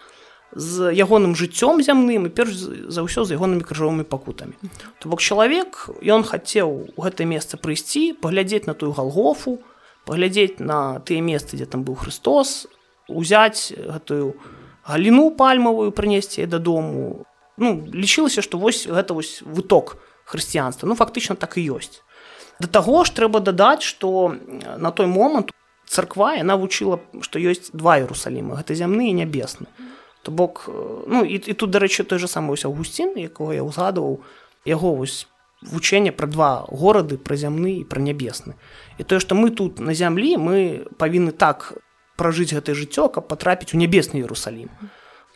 з 0.53 0.91
ягоным 0.91 1.33
жыццём 1.33 1.81
зямным 1.81 2.27
і 2.27 2.29
перш 2.29 2.53
за 2.91 3.01
ўсё 3.01 3.23
з 3.23 3.39
ягонымі 3.39 3.63
крыжовымі 3.63 4.03
пакутамі. 4.03 4.53
То 4.99 5.09
бок 5.09 5.23
чалавек 5.23 5.89
ён 6.03 6.27
хацеў 6.27 6.91
у 6.91 6.99
гэтае 7.01 7.25
месца 7.25 7.57
прыйсці 7.57 8.13
паглядзець 8.21 8.67
на 8.67 8.75
тую 8.77 8.93
галгофу 8.93 9.63
паглядзець 10.05 10.59
на 10.59 10.99
тыя 11.01 11.23
месцы 11.23 11.57
дзе 11.57 11.65
там 11.65 11.81
быў 11.87 11.97
Христос 11.97 12.67
узяць 13.07 13.73
гэтую 13.73 14.37
галіну 14.85 15.31
пальмавую 15.33 15.95
прынесці 15.95 16.45
дадому 16.45 17.25
ну 17.61 17.77
лічылася 17.93 18.41
што 18.41 18.57
вось 18.57 18.89
гэта 18.89 19.13
вось 19.13 19.39
выток 19.45 20.01
хрысціянства. 20.25 20.89
Ну 20.89 20.97
фактычна 20.97 21.37
так 21.37 21.57
і 21.61 21.77
ёсць. 21.77 22.01
Да 22.59 22.67
таго 22.67 23.05
ж 23.05 23.13
трэба 23.13 23.39
дадаць 23.39 23.85
што 23.85 24.33
на 24.77 24.91
той 24.91 25.05
момант 25.05 25.53
царква 25.85 26.33
яна 26.41 26.57
вучыла 26.57 26.99
што 27.21 27.37
ёсць 27.37 27.69
два 27.71 28.01
Ерусалімы 28.01 28.57
гэта 28.57 28.73
зямны 28.73 29.13
і 29.13 29.17
нябесны. 29.21 29.69
То 30.25 30.31
бок 30.31 30.65
ну 31.07 31.21
і, 31.23 31.37
і 31.37 31.53
тут 31.53 31.69
дарэчы 31.69 32.03
той 32.03 32.17
же 32.17 32.27
самы 32.27 32.57
ось 32.57 32.65
авгусцін 32.65 33.13
якога 33.21 33.53
я 33.53 33.61
ўзгадываў 33.61 34.25
яго 34.65 34.95
вось 34.97 35.29
вучэнне 35.61 36.09
пра 36.09 36.25
два 36.25 36.65
горады 36.65 37.21
пра 37.21 37.37
зямны 37.37 37.81
і 37.81 37.85
пра 37.85 38.01
нябесны. 38.01 38.57
І 38.97 39.05
тое 39.05 39.21
што 39.21 39.37
мы 39.37 39.53
тут 39.53 39.77
на 39.77 39.93
зямлі 39.93 40.37
мы 40.41 40.57
павінны 40.97 41.29
так 41.29 41.77
пражыць 42.17 42.53
гэтае 42.53 42.73
жыццё 42.73 43.09
каб 43.09 43.29
патрапіць 43.29 43.73
у 43.73 43.77
нябесны 43.77 44.25
Ерусалім 44.25 44.73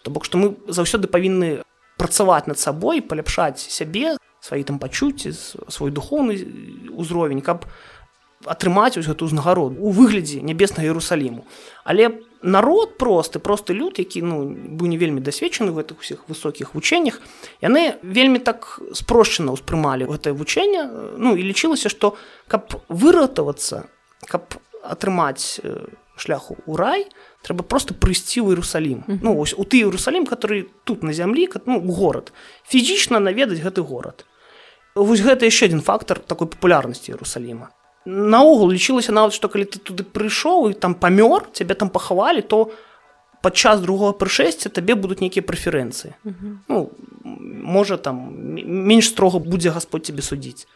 то 0.06 0.12
бок 0.14 0.26
што 0.26 0.38
мы 0.38 0.54
заўсёды 0.70 1.10
павінны 1.10 1.66
працаваць 1.98 2.48
над 2.48 2.60
сабой 2.60 3.02
паляпшаць 3.02 3.60
сябе 3.60 4.18
свае 4.42 4.64
там 4.64 4.80
пачуцці 4.80 5.34
свой 5.34 5.92
духоўны 5.92 6.38
ўзровень 6.94 7.42
каб 7.42 7.66
атрымаць 8.46 8.98
ось 8.98 9.10
гэту 9.10 9.26
ўзнагароду 9.26 9.82
у 9.82 9.90
выглядзе 9.90 10.42
нябеснага 10.46 10.92
Ерусаліму 10.92 11.46
але 11.84 12.22
народ 12.46 12.98
просты 13.02 13.40
просты 13.40 13.74
люд 13.74 13.98
які 13.98 14.22
ну 14.22 14.46
быў 14.46 14.88
не 14.92 14.98
вельмі 15.02 15.24
дасведчаны 15.26 15.74
в 15.74 15.82
гэтых 15.82 16.06
усіх 16.06 16.30
высокіх 16.30 16.76
вучэннях 16.78 17.20
яны 17.62 17.98
вельмі 18.04 18.40
так 18.40 18.80
спрошчана 18.94 19.56
ўспрымалі 19.58 20.06
гэтае 20.06 20.38
вучэнне 20.38 21.18
ну 21.18 21.34
і 21.34 21.42
лічылася 21.42 21.90
што 21.90 22.14
каб 22.48 22.78
выратавацца 22.90 23.90
каб 24.30 24.62
атрымаць 24.86 25.58
шляху 26.16 26.58
ў 26.68 26.76
рай 26.76 27.02
трэба 27.42 27.64
просто 27.64 27.94
прыйсці 27.94 28.42
ў 28.42 28.52
Ерусалім 28.52 29.00
mm 29.00 29.08
-hmm. 29.08 29.20
ну 29.22 29.40
ось 29.40 29.54
у 29.58 29.64
ты 29.64 29.88
Ерусалім 29.88 30.26
который 30.26 30.66
тут 30.84 31.04
на 31.04 31.14
зямлі 31.14 31.50
ну, 31.66 31.80
горад 31.92 32.34
фізічна 32.68 33.20
наведаць 33.20 33.60
гэты 33.60 33.82
горад 33.82 34.26
вось 34.96 35.22
гэта 35.22 35.46
яшчэ 35.46 35.66
один 35.66 35.82
фактор 35.82 36.20
такой 36.20 36.48
папулярнасці 36.48 37.12
Ерусаліма 37.12 37.70
наогул 38.06 38.72
лічылася 38.72 39.12
нават 39.12 39.34
што 39.34 39.50
калі 39.50 39.66
ты 39.66 39.80
туды 39.80 40.04
прыйшоў 40.04 40.70
і 40.70 40.74
там 40.74 40.94
памёр 40.94 41.50
цябе 41.52 41.74
там 41.74 41.90
пахавалі 41.90 42.42
то 42.42 42.72
падчас 43.42 43.82
другого 43.82 44.14
прышэсця 44.14 44.70
табе 44.70 44.96
будуць 44.96 45.22
нейкія 45.22 45.46
прэферэнцыі. 45.46 46.14
Mm 46.26 46.34
-hmm. 46.34 46.54
ну 46.70 46.90
можа 47.64 47.98
там 47.98 48.16
менш 48.66 49.08
строга 49.08 49.40
будзе 49.40 49.70
Господь 49.70 50.04
тебе 50.04 50.22
судзіць 50.22 50.68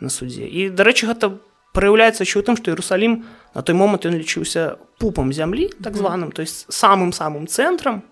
на 0.00 0.10
суддзе 0.10 0.44
і 0.48 0.70
дарэчы 0.70 1.06
гэта 1.06 1.32
праяўляецца 1.72 2.22
еще 2.22 2.40
ў 2.40 2.44
тым 2.46 2.56
што 2.56 2.70
Ерусалім 2.70 3.24
на 3.54 3.62
той 3.62 3.74
момант 3.74 4.06
ён 4.06 4.18
лічыўся 4.18 4.76
пупам 4.98 5.32
зямлі 5.32 5.70
так 5.82 5.96
званым 5.96 6.32
то 6.32 6.42
есть 6.42 6.66
самым 6.68 7.12
самым 7.12 7.46
цэнтрам. 7.46 8.02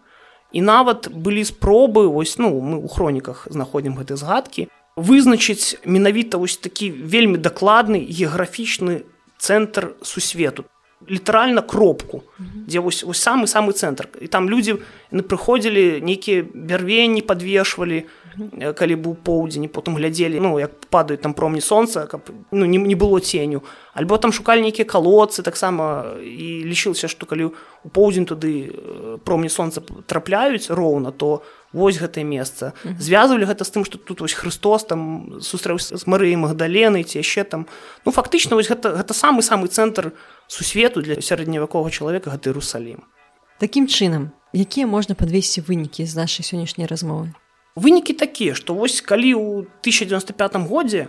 І 0.53 0.61
нават 0.61 1.09
былі 1.09 1.45
спробы 1.45 2.09
вось 2.09 2.39
ну 2.39 2.53
мы 2.61 2.79
ў 2.79 2.89
хроніках 2.89 3.49
знаходзім 3.51 3.97
гэтай 3.97 4.17
згадкі 4.17 4.69
вызначыць 4.97 5.81
менавіта 5.85 6.37
вось 6.37 6.57
такі 6.57 6.91
вельмі 6.91 7.39
дакладны 7.39 8.05
геаграфічны 8.05 9.05
цэнтр 9.39 9.97
сусвету 10.03 10.65
літаральна 11.11 11.63
кропку 11.63 12.23
дзе 12.39 12.81
вось 12.81 13.03
вось 13.03 13.21
самы 13.21 13.47
самы 13.47 13.73
цэнтр 13.73 14.09
і 14.21 14.27
там 14.27 14.49
людзі 14.51 14.79
прыходзілі 15.11 16.01
нейкія 16.01 16.43
бярвенні 16.43 17.23
подвешвалі 17.23 18.07
калі 18.79 18.95
быў 18.97 19.15
поўдзень 19.15 19.69
потым 19.69 19.97
глядзелі 19.97 20.41
ну 20.41 20.59
як 20.59 20.73
падаюць 20.91 21.21
там 21.21 21.35
промні 21.35 21.61
сонца 21.61 22.07
каб 22.07 22.31
ну 22.51 22.65
не, 22.65 22.79
не 22.79 22.95
было 22.95 23.21
ценю 23.21 23.63
альбо 23.95 24.19
там 24.19 24.33
шукалі 24.33 24.63
нейкія 24.63 24.87
калодцы 24.89 25.43
таксама 25.43 26.17
і 26.23 26.65
лічылася 26.65 27.09
што 27.09 27.27
калі 27.27 27.53
у 27.85 27.89
поўдзень 27.89 28.27
туды 28.27 28.73
промні 29.25 29.49
сонца 29.49 29.83
трапляюць 30.07 30.71
роўна 30.71 31.11
то 31.11 31.43
вось 31.73 31.99
гэтае 31.99 32.25
месца. 32.25 32.73
Звязвалі 32.85 33.49
гэта 33.49 33.65
з 33.65 33.73
тым 33.73 33.85
што 33.85 33.99
тут 33.99 34.21
вось 34.21 34.37
Христос 34.37 34.85
там 34.85 35.41
сустрэўся 35.41 35.97
з 35.97 36.05
Марыяй 36.07 36.37
магдаленай 36.37 37.05
ці 37.05 37.19
яшчэ 37.19 37.45
там. 37.45 37.67
Ну 38.05 38.13
фактычна 38.13 38.57
вось 38.57 38.69
гэта 38.69 38.93
гэта 38.97 39.13
самы 39.15 39.43
самы 39.43 39.69
цэнтр 39.69 40.13
сусвету 40.49 41.03
для 41.03 41.21
сярэдневяковага 41.21 41.91
чалавека 41.91 42.31
гэта 42.31 42.53
Ерусалім 42.53 43.03
Такім 43.59 43.87
чынам 43.87 44.31
якія 44.53 44.87
можна 44.87 45.15
падвесці 45.15 45.65
вынікі 45.65 46.05
з 46.05 46.17
нашай 46.17 46.45
сённяшняй 46.45 46.87
размовы? 46.87 47.33
Вынікі 47.75 48.13
такія 48.13 48.55
што 48.55 48.77
вось 48.77 49.01
калі 49.01 49.33
ў 49.33 49.65
1095 49.81 50.69
годзе 50.69 51.09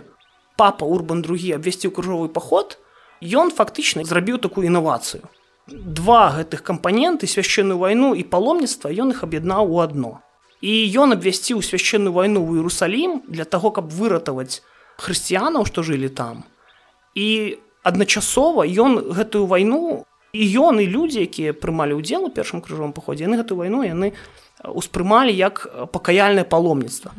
папа 0.56 0.88
урбан 0.88 1.20
другі 1.20 1.52
абвясціў 1.60 1.92
кружовы 1.92 2.32
паход 2.32 2.78
ён 3.20 3.52
фактычна 3.52 4.04
зрабіў 4.04 4.38
такую 4.38 4.66
інавацыю. 4.66 5.28
Два 5.68 6.32
гэтых 6.36 6.62
кампаненты 6.62 7.26
свяшчэнную 7.26 7.80
вайну 7.80 8.12
і 8.14 8.24
паломніцтва 8.24 8.92
ён 8.92 9.16
іх 9.16 9.24
аб'яднаў 9.24 9.64
у 9.64 9.80
адно 9.80 10.20
і 10.64 10.72
ён 10.96 11.12
абвясціў 11.12 11.60
свяшчэнную 11.60 12.14
вайну 12.16 12.40
ў 12.40 12.64
Ерусалім 12.64 13.20
для 13.28 13.44
таго, 13.44 13.68
каб 13.68 13.92
выратаваць 13.92 14.64
хрысціянаў, 14.96 15.68
што 15.68 15.84
жылі 15.84 16.08
там. 16.08 16.48
І 17.12 17.60
адначасова 17.84 18.64
ён 18.64 19.12
гэтую 19.12 19.44
вайну 19.44 20.08
і 20.32 20.42
ён 20.58 20.80
і 20.80 20.88
людзі, 20.88 21.28
якія 21.28 21.52
прымалі 21.52 22.00
ўдзел 22.00 22.26
у 22.26 22.32
першым 22.32 22.64
крыжовым 22.64 22.96
паходзе, 22.96 23.28
яны 23.28 23.36
гэтую 23.44 23.60
вайну 23.60 23.84
яны 23.84 24.16
успрымалі 24.64 25.36
як 25.36 25.68
пакаяльнае 25.92 26.48
паломніцтва. 26.48 27.12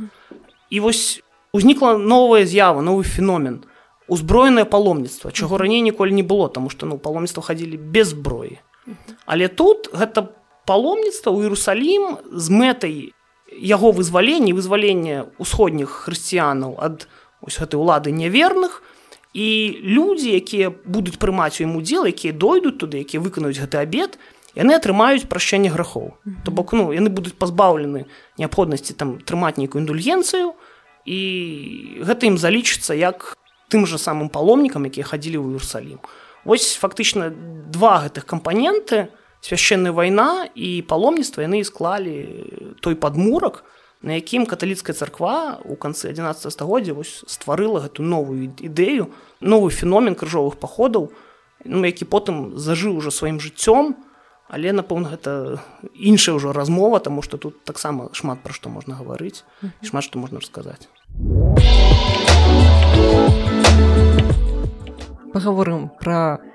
І 0.73 0.81
вось 0.81 1.21
узнікла 1.53 2.01
новая 2.01 2.49
з'ява, 2.49 2.81
новы 2.81 3.05
феномен 3.05 3.61
узброенае 4.09 4.65
паломніцтва, 4.65 5.31
чаго 5.31 5.57
раней 5.57 5.81
ніколі 5.81 6.13
не 6.17 6.25
было, 6.25 6.49
таму 6.49 6.69
што 6.69 6.85
ну 6.89 6.97
паломніцтва 6.97 7.45
хадзілі 7.45 7.77
без 7.77 8.17
зброі. 8.17 8.57
Але 9.25 9.47
тут 9.47 9.89
гэта 9.93 10.33
паломніцтва 10.65 11.29
ў 11.29 11.45
Ерусалім 11.49 12.03
з 12.33 12.45
мэтай 12.49 13.14
яго 13.51 13.91
вызваленне 13.91 14.53
вызвалення 14.53 15.29
ўсходніх 15.37 16.09
хрысціянаў 16.09 16.77
ад 16.81 17.07
ось 17.41 17.59
гэтай 17.61 17.77
улады 17.77 18.09
няверных. 18.09 18.81
І 19.35 19.77
людзі 19.83 20.31
якія 20.31 20.71
будуць 20.71 21.19
прымаць 21.19 21.59
у 21.59 21.67
ім 21.67 21.75
удзел 21.75 22.07
якія 22.07 22.33
дойдуць 22.33 22.79
туды 22.79 23.03
якія 23.03 23.21
выканаюць 23.21 23.59
гэты 23.59 23.83
абед 23.83 24.17
яны 24.55 24.73
атрымаюць 24.73 25.27
прашчэнне 25.27 25.69
грахоў. 25.69 26.15
То 26.43 26.51
бок 26.51 26.73
ну 26.73 26.89
яны 26.95 27.11
будуць 27.11 27.35
пазбаўлены 27.35 28.07
неабходнасці 28.39 28.95
там 28.95 29.19
трымаць 29.21 29.59
нейкую 29.59 29.83
індульгенцыю. 29.83 30.55
І 31.05 31.19
гэта 32.01 32.25
ім 32.25 32.39
залічыцца 32.41 32.97
як 32.97 33.37
тым 33.69 33.85
жа 33.85 34.01
самым 34.01 34.31
паломнікам 34.31 34.89
якія 34.89 35.05
хадзілі 35.05 35.37
ў 35.37 35.45
Іерусалім. 35.53 35.99
Ось 36.45 36.79
фактычна 36.79 37.29
два 37.69 38.01
гэтых 38.07 38.25
кампаненты. 38.25 39.11
у 39.11 39.24
свяшчэнная 39.45 39.93
вайна 39.93 40.49
і 40.57 40.81
паломніцтва 40.89 41.45
яны 41.45 41.61
склалі 41.61 42.17
той 42.81 42.97
падмурак 42.97 43.61
на 44.01 44.17
якім 44.17 44.49
каталіцкая 44.49 44.97
царква 44.97 45.61
у 45.65 45.77
канцы 45.77 46.09
11 46.09 46.49
стагоддзя 46.49 46.97
вось 46.97 47.21
стварыла 47.29 47.85
гэту 47.85 48.01
новую 48.01 48.49
ідэю 48.57 49.13
новы 49.41 49.69
феномен 49.69 50.17
крыжовых 50.17 50.57
паходаў 50.57 51.13
ну, 51.65 51.85
які 51.85 52.05
потым 52.05 52.57
зажыў 52.57 52.97
ужо 52.97 53.11
сваім 53.11 53.41
жыццём. 53.41 53.97
Але 54.45 54.69
напэўна 54.69 55.09
гэта 55.09 55.57
іншая 55.97 56.37
ўжо 56.37 56.53
размова 56.53 57.01
таму 57.01 57.25
што 57.25 57.41
тут 57.41 57.65
таксама 57.65 58.13
шмат 58.13 58.45
пра 58.45 58.53
што 58.53 58.69
можна 58.69 58.93
гаварыць 58.93 59.41
шмат 59.81 60.05
што 60.05 60.21
можна 60.21 60.37
расказаць. 60.37 60.85
Паговорым 65.33 65.89
пра 65.97 66.45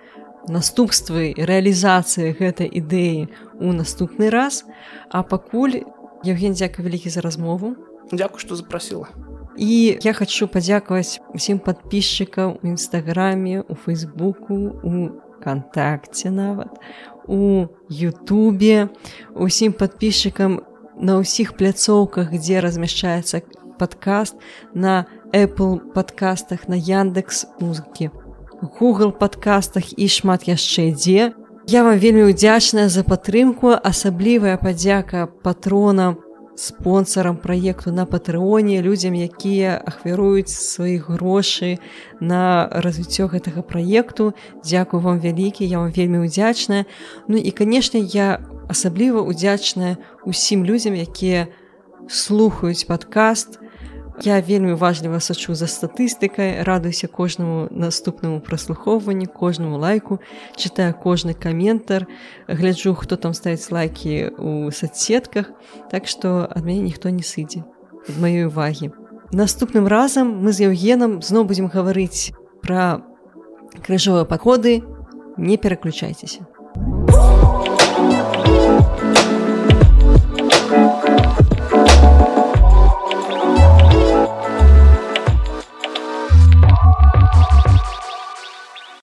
наступствы 0.48 1.34
рэалізацыі 1.36 2.36
гэтай 2.38 2.68
ідэі 2.70 3.28
у 3.60 3.72
наступны 3.72 4.30
раз. 4.30 4.64
А 5.10 5.22
пакуль 5.22 5.84
Евген 6.24 6.52
дзяка 6.52 6.82
вялікі 6.82 7.10
за 7.10 7.20
размову. 7.20 7.76
Дякую 8.12 8.40
што 8.40 8.56
запрасіла. 8.56 9.08
І 9.56 9.98
я 10.02 10.12
хочу 10.12 10.48
падзякаваць 10.48 11.20
усім 11.34 11.58
подписчикам 11.58 12.58
у 12.62 12.68
нстаграме 12.68 13.64
у 13.68 13.74
фейсбуку 13.74 14.54
у 14.82 15.10
кантакце 15.42 16.30
нават 16.30 16.80
у 17.26 17.66
Ютубе. 17.88 18.88
Усім 19.34 19.72
подписчикам 19.72 20.60
на 21.00 21.20
ўсіх 21.20 21.56
пляцоўках 21.56 22.32
дзе 22.36 22.60
размяшчаецца 22.60 23.42
подкаст 23.80 24.36
на 24.74 25.06
Apple 25.32 25.80
подкастах 25.96 26.68
на 26.68 26.76
Яндекс 26.76 27.46
музыкі 27.60 28.10
Google 28.62 29.12
подкастах 29.12 29.96
і 29.96 30.08
шмат 30.08 30.44
яшчэ 30.44 30.92
дзе 30.92 31.32
я 31.70 31.84
вам 31.84 31.96
вельмі 32.02 32.28
ўдзячная 32.28 32.88
за 32.90 33.04
падтрымку. 33.06 33.72
Асаблівая 33.72 34.58
падзяка 34.58 35.28
патронам 35.44 36.18
спонсорам 36.56 37.36
праекту 37.36 37.92
на 37.92 38.04
патрыоне 38.04 38.82
людзям 38.82 39.14
якія 39.14 39.80
ахвяруюць 39.80 40.52
свае 40.52 40.98
грошы 40.98 41.78
на 42.20 42.68
развіццё 42.84 43.30
гэтага 43.32 43.62
праекту. 43.62 44.34
Дзякую 44.66 45.00
вам 45.00 45.20
вялікі 45.24 45.64
я 45.64 45.80
вам 45.80 45.94
вельмі 45.94 46.26
ўдзячная. 46.26 46.84
Ну 47.28 47.40
і 47.40 47.50
канешне 47.54 48.02
я 48.02 48.44
асабліва 48.68 49.24
ўдзячная 49.24 49.96
усім 50.26 50.68
людзям 50.68 50.98
якія 50.98 51.48
слухаюць 52.10 52.84
падкаст 52.84 53.62
Я 54.22 54.40
вельмі 54.40 54.72
важліва 54.76 55.20
сачу 55.20 55.54
за 55.54 55.64
статыстыкай, 55.64 56.62
радуюся 56.62 57.08
кожнаму 57.08 57.68
наступнаму 57.70 58.40
праслухоўванні, 58.44 59.24
кожнаму 59.26 59.78
лайку, 59.80 60.20
чытаю 60.56 60.92
кожны 60.92 61.32
каментар, 61.32 62.06
гляджу, 62.46 62.94
хто 62.94 63.16
там 63.16 63.32
ставіць 63.32 63.72
лайкі 63.72 64.28
ў 64.36 64.68
соцсетках, 64.76 65.48
Так 65.90 66.06
што 66.06 66.44
ад 66.44 66.64
мяне 66.64 66.92
ніхто 66.92 67.08
не 67.08 67.24
сыдзе 67.24 67.64
ад 68.08 68.20
маёй 68.20 68.52
увагі. 68.52 68.92
Наступным 69.32 69.88
разам 69.88 70.44
мы 70.44 70.52
з 70.52 70.68
Еўгенам 70.68 71.22
зноў 71.22 71.48
будзем 71.48 71.72
гаварыць 71.72 72.36
пра 72.60 73.00
крыжовыя 73.80 74.28
паходы, 74.28 74.84
не 75.40 75.56
пераключайцеся. 75.56 76.44